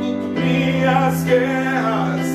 luto 0.00 0.40
minhas 0.40 1.22
guerras. 1.24 2.26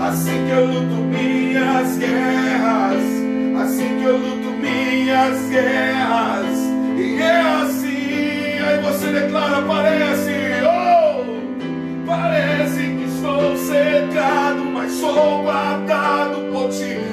Assim 0.00 0.46
que 0.46 0.52
eu 0.52 0.66
luto 0.66 0.94
minhas 1.02 1.96
guerras. 1.96 3.16
Assim 3.62 3.98
que 3.98 4.04
eu 4.04 4.16
luto 4.18 4.45
minhas 4.86 5.48
guerras. 5.48 6.58
E 6.96 7.20
é 7.20 7.40
assim. 7.40 8.58
Aí 8.66 8.80
você 8.82 9.12
declara: 9.12 9.62
parece, 9.62 10.32
oh, 10.64 12.06
parece 12.06 12.78
que 12.78 13.04
estou 13.04 13.56
cercado, 13.56 14.64
mas 14.64 14.92
sou 14.92 15.42
guardado 15.42 16.52
por 16.52 16.70
ti. 16.70 17.05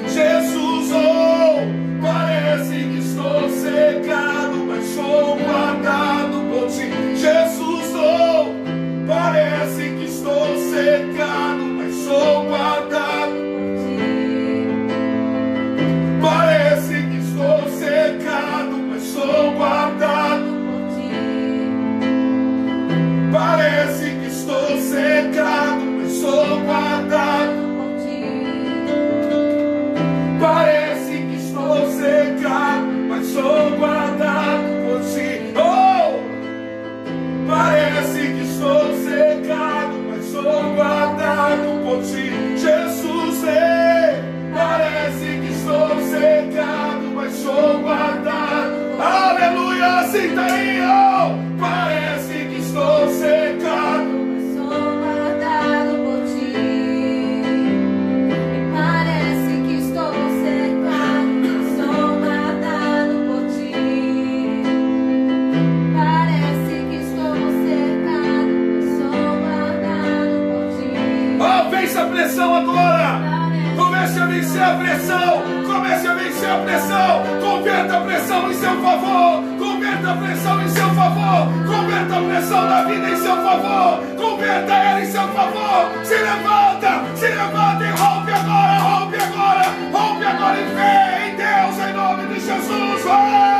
pressão, 74.94 75.42
comece 75.66 76.06
a 76.06 76.14
vencer 76.14 76.50
a 76.50 76.58
pressão, 76.58 77.22
converta 77.40 77.96
a 77.96 78.00
pressão 78.02 78.50
em 78.50 78.54
seu 78.54 78.80
favor, 78.80 79.42
converta 79.58 80.10
a 80.10 80.16
pressão 80.16 80.62
em 80.62 80.68
seu 80.68 80.88
favor, 80.90 81.48
converta 81.66 82.16
a 82.16 82.22
pressão 82.22 82.68
da 82.68 82.84
vida 82.84 83.08
em 83.08 83.16
seu 83.16 83.36
favor, 83.36 84.00
converta 84.16 84.72
ela 84.72 85.00
em 85.00 85.06
seu 85.06 85.28
favor, 85.28 86.04
se 86.04 86.14
levanta, 86.14 87.04
se 87.16 87.26
levanta 87.26 87.84
e 87.84 87.90
rompe 87.90 88.32
agora, 88.32 88.78
rompe 88.78 89.16
agora, 89.16 89.64
rompe 89.92 90.24
agora 90.24 90.60
e 90.60 90.74
fé 90.74 91.28
em 91.28 91.36
Deus, 91.36 91.88
em 91.88 91.92
nome 91.92 92.34
de 92.34 92.40
Jesus. 92.40 93.04
Vai! 93.04 93.53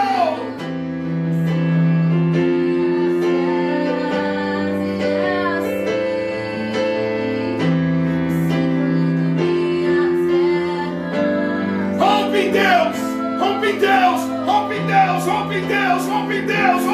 em 15.55 15.67
Deus, 15.67 16.07
rompe 16.07 16.43
Deus, 16.43 16.85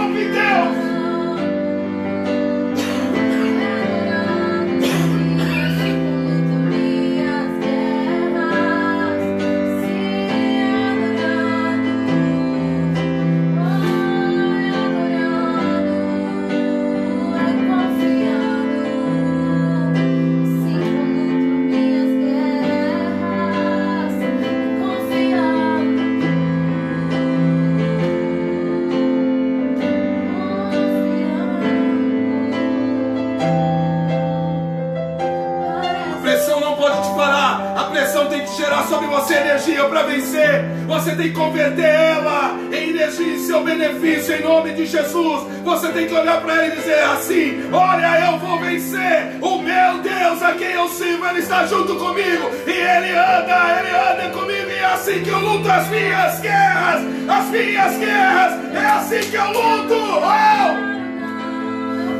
tem 41.21 41.29
que 41.29 41.35
converter 41.35 41.85
ela 41.85 42.59
em 42.73 42.91
energia 42.91 43.39
seu 43.41 43.63
benefício, 43.63 44.35
em 44.37 44.43
nome 44.43 44.73
de 44.73 44.87
Jesus. 44.87 45.47
Você 45.65 45.89
tem 45.89 46.07
que 46.07 46.15
olhar 46.15 46.41
para 46.41 46.55
ela 46.55 46.67
e 46.69 46.71
dizer 46.77 47.03
assim: 47.03 47.63
Olha, 47.73 48.31
eu 48.31 48.39
vou 48.39 48.59
vencer. 48.61 49.37
O 49.41 49.59
meu 49.61 49.99
Deus, 49.99 50.43
a 50.43 50.53
quem 50.55 50.71
eu 50.71 50.89
sirvo, 50.89 51.27
Ele 51.27 51.41
está 51.41 51.67
junto 51.67 51.97
comigo. 51.97 52.51
E 52.67 52.71
Ele 52.71 53.11
anda, 53.11 53.81
Ele 53.81 53.91
anda 53.91 54.31
comigo. 54.31 54.71
E 54.71 54.75
é 54.75 54.85
assim 54.85 55.23
que 55.23 55.29
eu 55.29 55.41
luto 55.41 55.69
as 55.69 55.89
minhas 55.89 56.41
guerras. 56.41 57.03
As 57.29 57.47
minhas 57.47 57.99
guerras. 57.99 58.75
É 58.75 58.87
assim 58.87 59.31
que 59.31 59.37
eu 59.37 59.47
luto. 59.47 59.95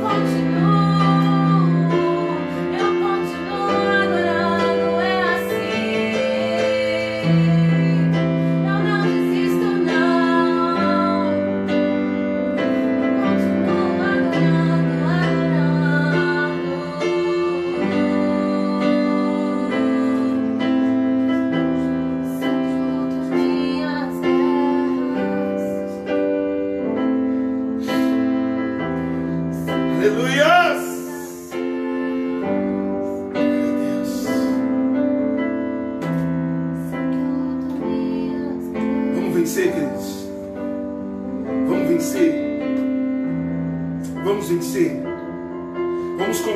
Oh! 0.05 0.50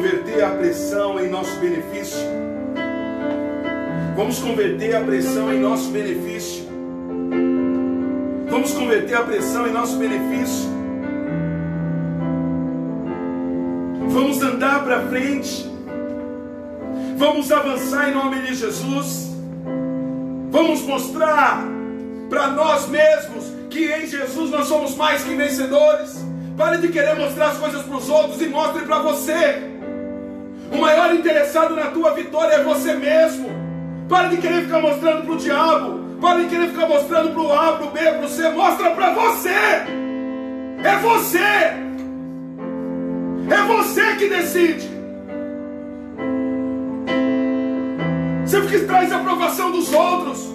Converter 0.05 0.45
a 0.45 0.51
pressão 0.51 1.19
em 1.19 1.31
nosso 1.31 1.57
benefício. 1.57 2.19
Vamos 4.15 4.39
converter 8.75 9.17
a 9.17 9.23
pressão 9.23 9.67
em 9.67 9.73
nosso 9.73 9.97
benefício. 9.97 10.69
Vamos 14.11 14.43
andar 14.43 14.85
para 14.85 15.07
frente. 15.07 15.71
Vamos 17.17 17.51
avançar 17.51 18.11
em 18.11 18.15
nome 18.15 18.43
de 18.43 18.55
Jesus. 18.57 19.35
Vamos 20.51 20.83
mostrar 20.83 21.65
para 22.29 22.49
nós 22.49 22.87
mesmos 22.89 23.45
que 23.71 23.87
em 23.87 24.07
Jesus 24.07 24.51
nós 24.51 24.67
somos 24.67 24.95
mais 24.97 25.25
que 25.25 25.35
vencedores. 25.35 26.23
Pare 26.59 26.77
de 26.77 26.89
querer 26.89 27.17
mostrar 27.17 27.53
as 27.53 27.57
coisas 27.57 27.83
para 27.83 27.97
os 27.97 28.11
outros 28.11 28.43
e 28.43 28.49
mostre 28.49 28.85
para 28.85 28.99
você. 28.99 29.74
O 30.73 30.77
maior 30.79 31.15
interessado 31.15 31.75
na 31.75 31.87
tua 31.87 32.13
vitória 32.13 32.55
é 32.55 32.63
você 32.63 32.95
mesmo. 32.95 33.49
Para 34.09 34.29
de 34.29 34.37
querer 34.39 34.63
ficar 34.65 34.81
mostrando 34.81 35.23
para 35.23 35.33
o 35.33 35.37
diabo. 35.37 36.01
Para 36.21 36.41
de 36.41 36.49
querer 36.49 36.69
ficar 36.69 36.89
mostrando 36.89 37.33
para 37.33 37.43
o 37.43 37.53
A, 37.53 37.73
para 37.73 37.87
o 37.87 37.91
B, 37.91 38.01
para 38.01 38.25
o 38.25 38.29
C. 38.29 38.49
Mostra 38.51 38.91
para 38.91 39.15
você. 39.15 39.51
É 39.51 40.99
você. 41.03 41.85
É 43.51 43.63
você 43.67 44.17
que 44.17 44.29
decide. 44.29 44.89
Você 48.45 48.63
fica 48.63 48.87
traz 48.87 49.13
a 49.13 49.17
aprovação 49.17 49.71
dos 49.71 49.93
outros. 49.93 50.54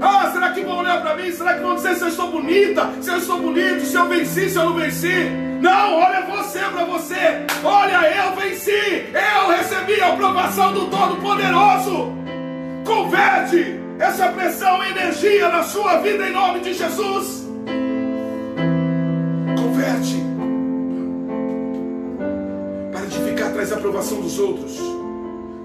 Ah, 0.00 0.30
será 0.32 0.50
que 0.52 0.62
vão 0.62 0.78
olhar 0.78 1.02
para 1.02 1.14
mim? 1.16 1.30
Será 1.30 1.54
que 1.54 1.60
vão 1.60 1.74
dizer 1.74 1.94
se 1.94 2.02
eu 2.02 2.08
estou 2.08 2.30
bonita? 2.30 2.90
Se 3.02 3.10
eu 3.10 3.18
estou 3.18 3.38
bonito? 3.38 3.84
Se 3.84 3.94
eu 3.94 4.08
venci? 4.08 4.48
Se 4.48 4.56
eu 4.56 4.64
não 4.64 4.74
venci? 4.74 5.28
Não, 5.60 5.98
olha 5.98 6.22
você 6.22 6.58
para 6.60 6.84
você. 6.86 7.46
Olha, 7.62 8.00
eu 8.16 8.34
venci. 8.34 8.70
Eu 9.12 9.48
recebi 9.50 10.00
a 10.00 10.14
aprovação 10.14 10.72
do 10.72 10.86
Todo-Poderoso. 10.86 12.12
Converte 12.86 13.78
essa 13.98 14.28
pressão 14.28 14.82
em 14.82 14.90
energia 14.90 15.50
na 15.50 15.62
sua 15.62 15.98
vida 15.98 16.26
em 16.26 16.32
nome 16.32 16.60
de 16.60 16.72
Jesus. 16.72 17.46
Converte. 19.54 20.16
Para 22.90 23.04
de 23.04 23.18
ficar 23.18 23.48
atrás 23.48 23.68
da 23.68 23.76
aprovação 23.76 24.22
dos 24.22 24.38
outros. 24.38 24.80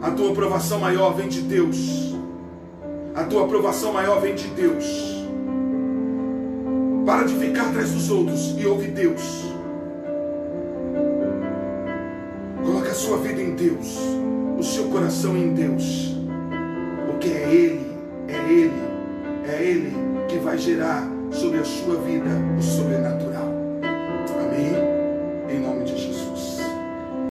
A 0.01 0.11
tua 0.11 0.31
aprovação 0.31 0.79
maior 0.79 1.13
vem 1.15 1.29
de 1.29 1.41
Deus. 1.41 2.14
A 3.15 3.23
tua 3.23 3.45
aprovação 3.45 3.93
maior 3.93 4.19
vem 4.21 4.35
de 4.35 4.47
Deus. 4.49 4.85
Para 7.05 7.23
de 7.23 7.35
ficar 7.35 7.67
atrás 7.67 7.91
dos 7.91 8.09
outros 8.09 8.55
e 8.57 8.65
ouve 8.65 8.87
Deus. 8.87 9.21
Coloque 12.63 12.89
a 12.89 12.95
sua 12.95 13.17
vida 13.17 13.41
em 13.41 13.55
Deus, 13.55 13.97
o 14.57 14.63
seu 14.63 14.85
coração 14.85 15.37
em 15.37 15.53
Deus 15.53 16.15
porque 17.25 17.29
é 17.29 17.49
Ele, 17.49 17.91
é 18.27 18.51
Ele, 18.51 18.73
é 19.47 19.63
Ele 19.63 19.93
que 20.27 20.37
vai 20.37 20.57
gerar 20.57 21.09
sobre 21.31 21.59
a 21.59 21.63
sua 21.63 21.95
vida 22.01 22.29
o 22.57 22.61
sobrenatural. 22.61 23.49
Amém? 24.39 24.84